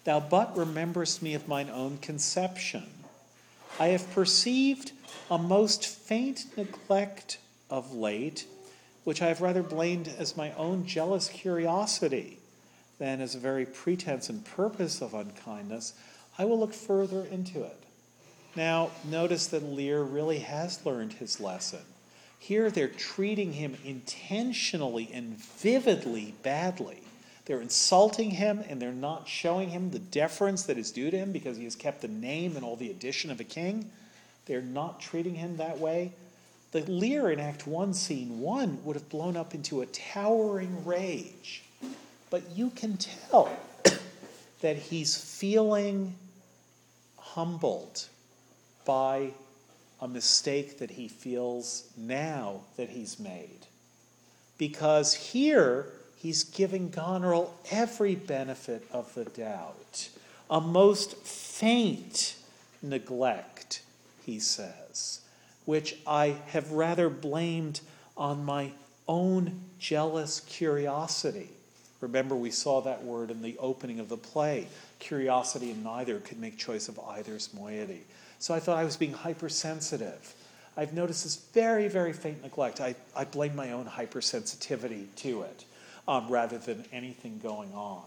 [0.10, 2.88] Thou but rememberest me of mine own conception.
[3.80, 4.92] I have perceived
[5.30, 7.38] a most faint neglect
[7.70, 8.48] of late,
[9.04, 12.40] which I have rather blamed as my own jealous curiosity
[12.98, 15.94] than as a very pretense and purpose of unkindness.
[16.40, 17.84] I will look further into it.
[18.56, 21.82] Now, notice that Lear really has learned his lesson.
[22.40, 27.04] Here they're treating him intentionally and vividly badly.
[27.50, 31.32] They're insulting him and they're not showing him the deference that is due to him
[31.32, 33.90] because he has kept the name and all the addition of a king.
[34.46, 36.12] They're not treating him that way.
[36.74, 41.64] The Lear in Act 1, Scene 1 would have blown up into a towering rage.
[42.30, 43.50] But you can tell
[44.62, 46.14] that he's feeling
[47.18, 48.06] humbled
[48.86, 49.32] by
[50.00, 53.66] a mistake that he feels now that he's made.
[54.60, 55.88] Because here,
[56.20, 60.10] he's giving Goneril every benefit of the doubt.
[60.50, 62.36] A most faint
[62.82, 63.82] neglect,
[64.26, 65.22] he says,
[65.66, 67.82] which I have rather blamed
[68.18, 68.72] on my
[69.08, 71.50] own jealous curiosity.
[72.02, 74.68] Remember, we saw that word in the opening of the play.
[75.00, 78.04] Curiosity and neither could make choice of either's moiety.
[78.40, 80.34] So I thought I was being hypersensitive.
[80.78, 82.80] I've noticed this very, very faint neglect.
[82.80, 85.66] I, I blame my own hypersensitivity to it
[86.10, 88.02] um, rather than anything going on.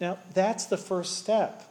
[0.00, 1.62] Now, that's the first step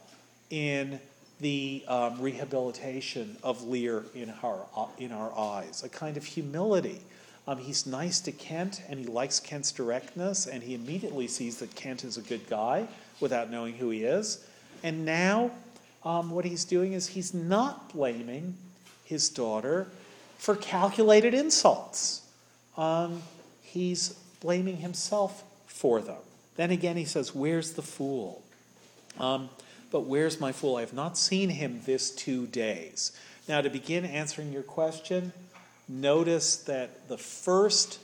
[0.48, 0.98] in
[1.40, 7.00] the um, rehabilitation of Lear in our, uh, in our eyes, a kind of humility.
[7.46, 11.74] Um, he's nice to Kent and he likes Kent's directness, and he immediately sees that
[11.74, 12.88] Kent is a good guy
[13.20, 14.44] without knowing who he is.
[14.82, 15.50] And now
[16.02, 18.54] um, what he's doing is he's not blaming
[19.04, 19.86] his daughter
[20.38, 22.22] for calculated insults.
[22.78, 23.22] Um,
[23.60, 24.10] he's
[24.40, 25.44] blaming himself
[25.78, 26.16] for them.
[26.56, 28.42] Then again, he says, Where's the fool?
[29.18, 29.48] Um,
[29.92, 30.76] but where's my fool?
[30.76, 33.12] I have not seen him this two days.
[33.48, 35.32] Now, to begin answering your question,
[35.88, 38.00] notice that the first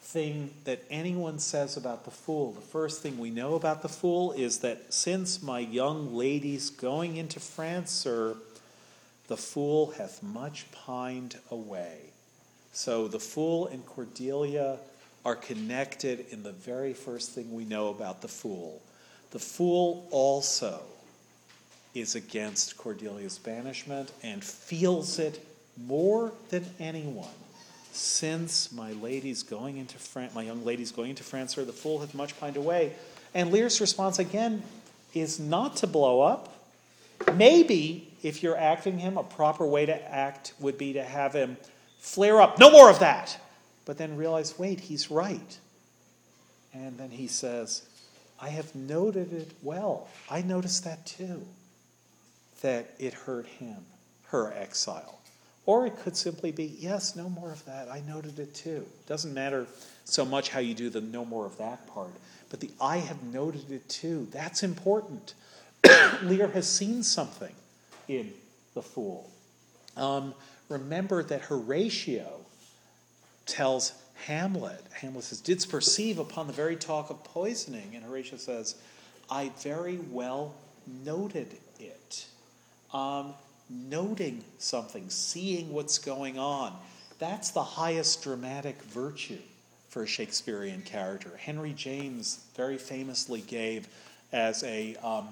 [0.00, 4.32] thing that anyone says about the fool, the first thing we know about the fool
[4.32, 8.34] is that since my young lady's going into France, sir,
[9.28, 11.98] the fool hath much pined away.
[12.72, 14.78] So the fool and Cordelia
[15.24, 18.80] are connected in the very first thing we know about the fool.
[19.30, 20.80] The fool also
[21.94, 25.44] is against Cordelia's banishment and feels it
[25.76, 27.28] more than anyone
[27.92, 32.00] since my lady's going into France, my young lady's going into France, sir, the fool
[32.00, 32.92] hath much pined away.
[33.34, 34.62] And Lear's response again
[35.14, 36.54] is not to blow up.
[37.34, 41.56] Maybe if you're acting him, a proper way to act would be to have him
[41.98, 42.58] flare up.
[42.58, 43.38] No more of that.
[43.90, 45.58] But then realize, wait, he's right.
[46.72, 47.82] And then he says,
[48.40, 50.06] I have noted it well.
[50.30, 51.44] I noticed that too,
[52.62, 53.78] that it hurt him,
[54.28, 55.18] her exile.
[55.66, 57.88] Or it could simply be, yes, no more of that.
[57.90, 58.86] I noted it too.
[59.08, 59.66] Doesn't matter
[60.04, 62.12] so much how you do the no more of that part,
[62.48, 64.28] but the I have noted it too.
[64.30, 65.34] That's important.
[66.22, 67.56] Lear has seen something
[68.06, 68.32] in
[68.74, 69.28] the fool.
[69.96, 70.32] Um,
[70.68, 72.39] remember that Horatio
[73.50, 73.92] tells
[74.26, 77.92] Hamlet, Hamlet says, Didst perceive upon the very talk of poisoning?
[77.94, 78.76] And Horatio says,
[79.30, 80.54] I very well
[81.04, 82.26] noted it.
[82.92, 83.34] Um,
[83.68, 86.76] noting something, seeing what's going on.
[87.18, 89.38] That's the highest dramatic virtue
[89.88, 91.30] for a Shakespearean character.
[91.36, 93.88] Henry James very famously gave
[94.32, 95.28] as a, um,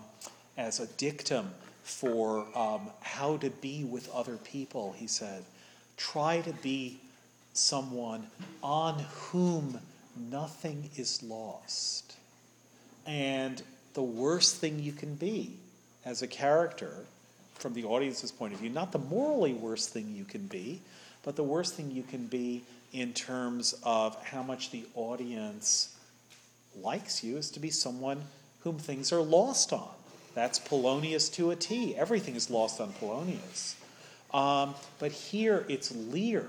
[0.56, 1.50] as a dictum
[1.82, 5.42] for um, how to be with other people, he said,
[5.96, 7.00] try to be
[7.58, 8.26] someone
[8.62, 9.80] on whom
[10.30, 12.16] nothing is lost.
[13.06, 13.62] And
[13.94, 15.56] the worst thing you can be
[16.04, 17.04] as a character
[17.54, 20.80] from the audience's point of view, not the morally worst thing you can be,
[21.24, 25.96] but the worst thing you can be in terms of how much the audience
[26.80, 28.22] likes you is to be someone
[28.60, 29.88] whom things are lost on.
[30.34, 31.96] That's Polonius to a T.
[31.96, 33.74] Everything is lost on Polonius.
[34.32, 36.48] Um, but here it's Lear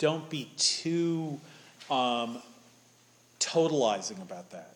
[0.00, 1.38] don't be too,
[1.90, 2.42] um,
[3.38, 4.74] totalizing about that.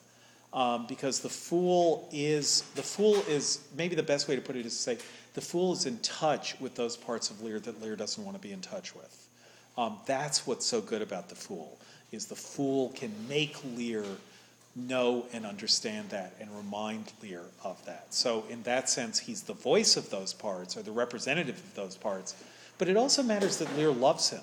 [0.53, 4.65] Um, because the fool is, the fool is, maybe the best way to put it
[4.65, 4.99] is to say,
[5.33, 8.41] the fool is in touch with those parts of Lear that Lear doesn't want to
[8.41, 9.29] be in touch with.
[9.77, 11.77] Um, that's what's so good about the fool,
[12.13, 14.05] is the fool can make Lear
[14.77, 18.15] know and understand that and remind Lear of that.
[18.15, 21.97] So in that sense, he's the voice of those parts or the representative of those
[21.97, 22.37] parts.
[22.79, 24.43] But it also matters that Lear loves him.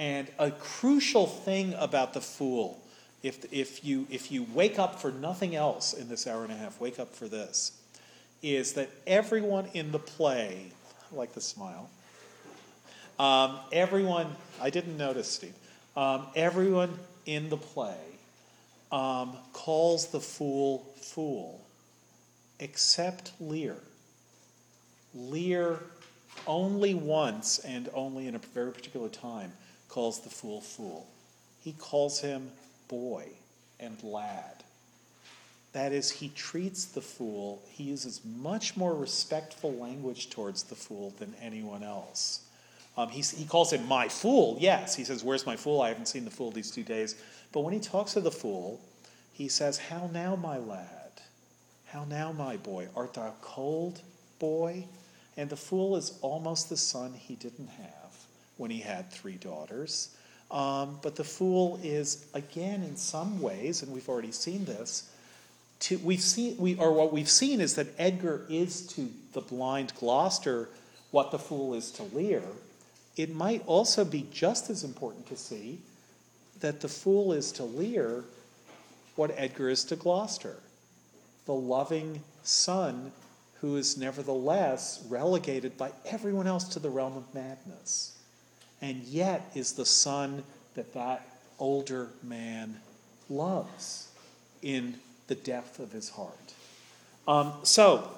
[0.00, 2.80] And a crucial thing about the fool,
[3.22, 6.56] if, if, you, if you wake up for nothing else in this hour and a
[6.56, 7.72] half, wake up for this,
[8.42, 10.72] is that everyone in the play,
[11.12, 11.90] I like the smile,
[13.18, 15.52] um, everyone, I didn't notice, Steve,
[15.94, 18.00] um, everyone in the play
[18.90, 21.60] um, calls the fool fool,
[22.58, 23.76] except Lear.
[25.14, 25.78] Lear
[26.46, 29.52] only once and only in a very particular time
[29.90, 31.06] calls the fool fool.
[31.62, 32.50] He calls him
[32.88, 33.26] boy
[33.78, 34.62] and lad.
[35.72, 41.12] That is, he treats the fool, he uses much more respectful language towards the fool
[41.18, 42.40] than anyone else.
[42.96, 44.96] Um, he's, he calls him my fool, yes.
[44.96, 45.80] He says, Where's my fool?
[45.80, 47.14] I haven't seen the fool these two days.
[47.52, 48.80] But when he talks to the fool,
[49.32, 50.88] he says, How now, my lad?
[51.86, 52.88] How now, my boy?
[52.96, 54.00] Art thou cold,
[54.40, 54.86] boy?
[55.36, 57.99] And the fool is almost the son he didn't have
[58.60, 60.14] when he had three daughters.
[60.50, 65.10] Um, but the fool is, again, in some ways, and we've already seen this,
[65.80, 69.94] to, we've seen, we, or what we've seen is that Edgar is to the blind
[69.98, 70.68] Gloucester
[71.10, 72.42] what the fool is to Lear.
[73.16, 75.78] It might also be just as important to see
[76.60, 78.24] that the fool is to Lear
[79.16, 80.56] what Edgar is to Gloucester
[81.46, 83.10] the loving son
[83.60, 88.16] who is nevertheless relegated by everyone else to the realm of madness,
[88.80, 90.42] and yet is the son
[90.74, 91.26] that that
[91.58, 92.76] older man
[93.28, 94.08] loves
[94.62, 94.94] in
[95.26, 96.54] the depth of his heart.
[97.28, 98.10] Um, so,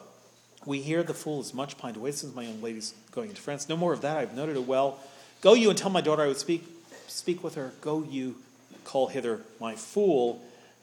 [0.64, 3.68] we hear the fool is much pined away since my young lady's going into France.
[3.68, 5.00] No more of that, I've noted it well.
[5.40, 6.64] Go you and tell my daughter I would speak,
[7.08, 7.72] speak with her.
[7.80, 8.36] Go you,
[8.84, 10.40] call hither my fool.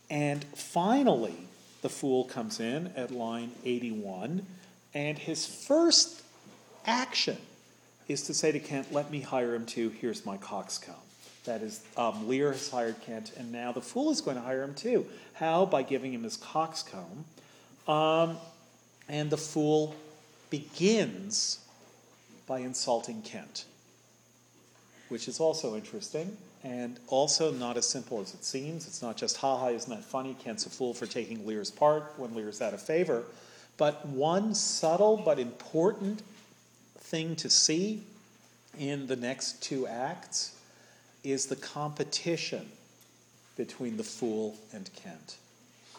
[0.10, 1.36] And finally,
[1.82, 4.46] the fool comes in at line 81,
[4.94, 6.24] and his first
[6.86, 7.38] action
[8.10, 10.96] is to say to Kent, Let me hire him too, here's my coxcomb.
[11.46, 14.64] That is, um, Lear has hired Kent, and now the fool is going to hire
[14.64, 15.06] him too.
[15.34, 15.66] How?
[15.66, 17.24] By giving him his coxcomb.
[17.88, 18.38] Um,
[19.08, 19.96] and the fool
[20.50, 21.60] begins
[22.46, 23.66] by insulting Kent,
[25.08, 28.86] which is also interesting and also not as simple as it seems.
[28.86, 30.36] It's not just, ha ha, isn't that funny?
[30.44, 33.24] Kent's a fool for taking Lear's part when Lear's out of favor.
[33.78, 36.22] But one subtle but important
[37.10, 38.04] thing to see
[38.78, 40.56] in the next two acts
[41.24, 42.70] is the competition
[43.58, 45.38] between the fool and Kent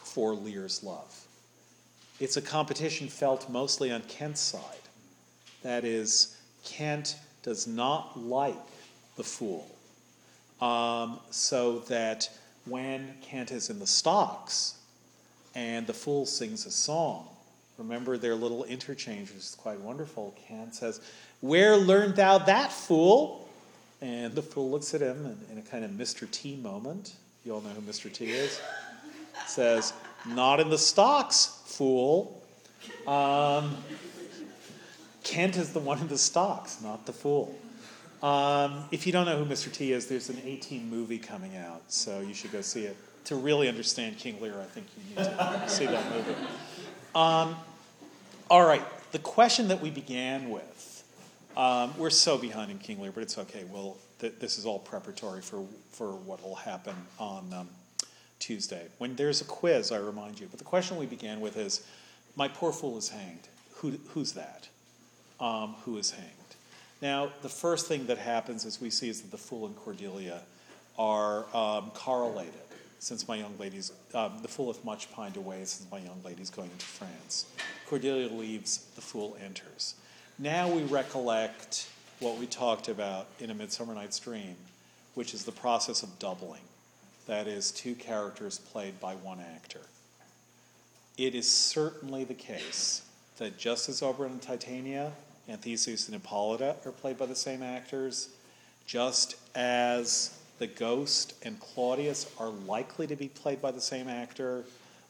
[0.03, 1.27] for Lear's love.
[2.21, 4.61] It's a competition felt mostly on Kent's side.
[5.63, 8.55] That is, Kent does not like
[9.17, 9.67] the fool.
[10.61, 12.29] Um, so that
[12.65, 14.75] when Kent is in the stocks
[15.55, 17.27] and the fool sings a song,
[17.81, 20.35] remember their little interchange, which is quite wonderful.
[20.47, 21.01] Kent says,
[21.41, 23.49] Where learned thou that, fool?
[24.01, 26.29] And the fool looks at him in, in a kind of Mr.
[26.29, 27.15] T moment.
[27.45, 28.11] You all know who Mr.
[28.11, 28.59] T is?
[29.47, 29.93] Says,
[30.27, 32.41] Not in the stocks, fool.
[33.07, 33.77] Um,
[35.23, 37.55] Kent is the one in the stocks, not the fool.
[38.23, 39.71] Um, if you don't know who Mr.
[39.71, 42.95] T is, there's an A-Team movie coming out, so you should go see it.
[43.25, 46.35] To really understand King Lear, I think you need to see that movie.
[47.13, 47.55] Um,
[48.51, 48.83] all right,
[49.13, 51.05] the question that we began with,
[51.55, 53.63] um, we're so behind in King Lear, but it's okay.
[53.71, 57.69] Well, th- this is all preparatory for, for what will happen on um,
[58.39, 58.87] Tuesday.
[58.97, 60.47] When there's a quiz, I remind you.
[60.51, 61.87] But the question we began with is,
[62.35, 63.47] my poor fool is hanged.
[63.75, 64.67] Who, who's that?
[65.39, 66.27] Um, who is hanged?
[67.01, 70.41] Now, the first thing that happens, as we see, is that the fool and Cordelia
[70.99, 72.53] are um, correlated.
[73.01, 76.51] Since my young lady's, um, the fool hath much pined away since my young lady's
[76.51, 77.47] going into France.
[77.87, 79.95] Cordelia leaves, the fool enters.
[80.37, 81.89] Now we recollect
[82.19, 84.55] what we talked about in A Midsummer Night's Dream,
[85.15, 86.61] which is the process of doubling.
[87.25, 89.81] That is, two characters played by one actor.
[91.17, 93.01] It is certainly the case
[93.39, 95.11] that just as Oberon and Titania
[95.47, 98.29] and Theseus and Hippolyta are played by the same actors,
[98.85, 104.63] just as the Ghost and Claudius are likely to be played by the same actor,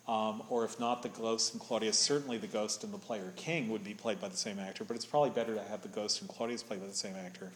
[0.08, 3.68] um, or if not the Ghost and Claudius, certainly the Ghost and the Player King
[3.68, 6.22] would be played by the same actor, but it's probably better to have the Ghost
[6.22, 7.52] and Claudius played by the same actor.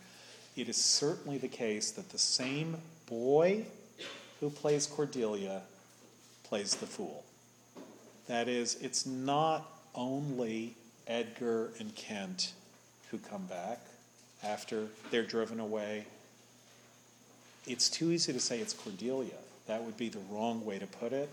[0.57, 2.75] It is certainly the case that the same
[3.07, 3.63] boy
[4.41, 5.61] who plays Cordelia
[6.43, 7.23] plays the fool.
[8.27, 10.75] That is, it's not only
[11.07, 12.51] Edgar and Kent
[13.09, 13.79] who come back
[14.43, 16.07] after they're driven away.
[17.67, 19.33] It's too easy to say it's Cordelia.
[19.67, 21.29] That would be the wrong way to put it.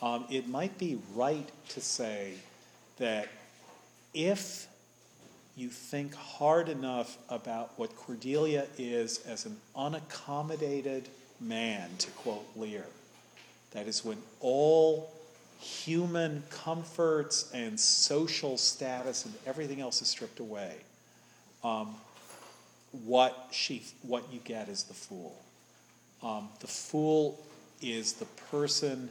[0.00, 2.34] Um, it might be right to say
[2.98, 3.28] that
[4.14, 4.68] if
[5.56, 11.04] you think hard enough about what Cordelia is as an unaccommodated
[11.40, 12.84] man, to quote Lear,
[13.72, 15.12] that is when all
[15.58, 20.76] human comforts and social status and everything else is stripped away.
[21.64, 21.94] Um,
[23.04, 25.36] what she, what you get is the fool.
[26.22, 27.44] Um, the fool
[27.82, 29.10] is the person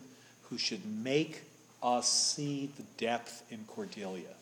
[0.50, 1.44] who should make
[1.82, 4.34] us see the depth in Cordelia.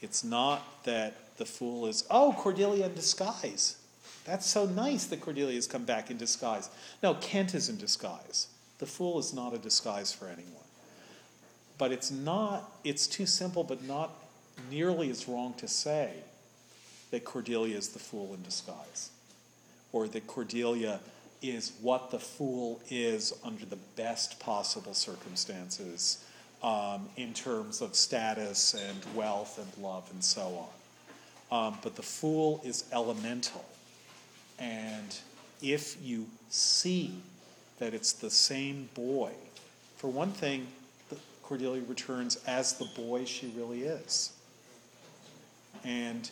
[0.00, 3.76] It's not that the fool is, oh, Cordelia in disguise.
[4.24, 6.70] That's so nice that Cordelia has come back in disguise.
[7.02, 8.48] No, Kent is in disguise.
[8.78, 10.52] The fool is not a disguise for anyone.
[11.78, 14.10] But it's not, it's too simple, but not
[14.70, 16.12] nearly as wrong to say
[17.10, 19.10] that Cordelia is the fool in disguise,
[19.92, 21.00] or that Cordelia
[21.42, 26.24] is what the fool is under the best possible circumstances
[26.62, 30.66] um, in terms of status and wealth and love and so
[31.50, 31.68] on.
[31.68, 33.64] Um, but the fool is elemental.
[34.58, 35.16] And
[35.62, 37.14] if you see
[37.78, 39.32] that it's the same boy,
[39.96, 40.66] for one thing,
[41.42, 44.32] Cordelia returns as the boy she really is.
[45.84, 46.30] And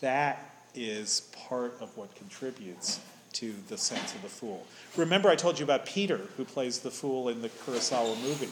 [0.00, 2.98] that is part of what contributes
[3.36, 4.66] to the sense of the fool.
[4.96, 8.48] Remember, I told you about Peter, who plays the fool in the Kurosawa movie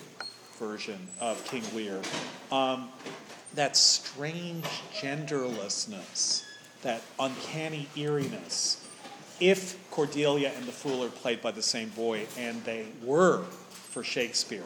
[0.59, 2.01] version of King Lear.
[2.53, 2.89] Um,
[3.55, 6.45] that strange genderlessness,
[6.83, 8.87] that uncanny eeriness.
[9.41, 14.05] If Cordelia and the fool are played by the same boy, and they were for
[14.05, 14.63] Shakespeare,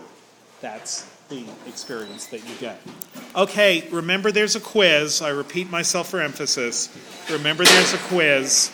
[0.60, 2.80] that's the experience that you get.
[3.36, 5.22] Okay, remember there's a quiz.
[5.22, 6.88] I repeat myself for emphasis.
[7.30, 8.66] Remember there's a quiz.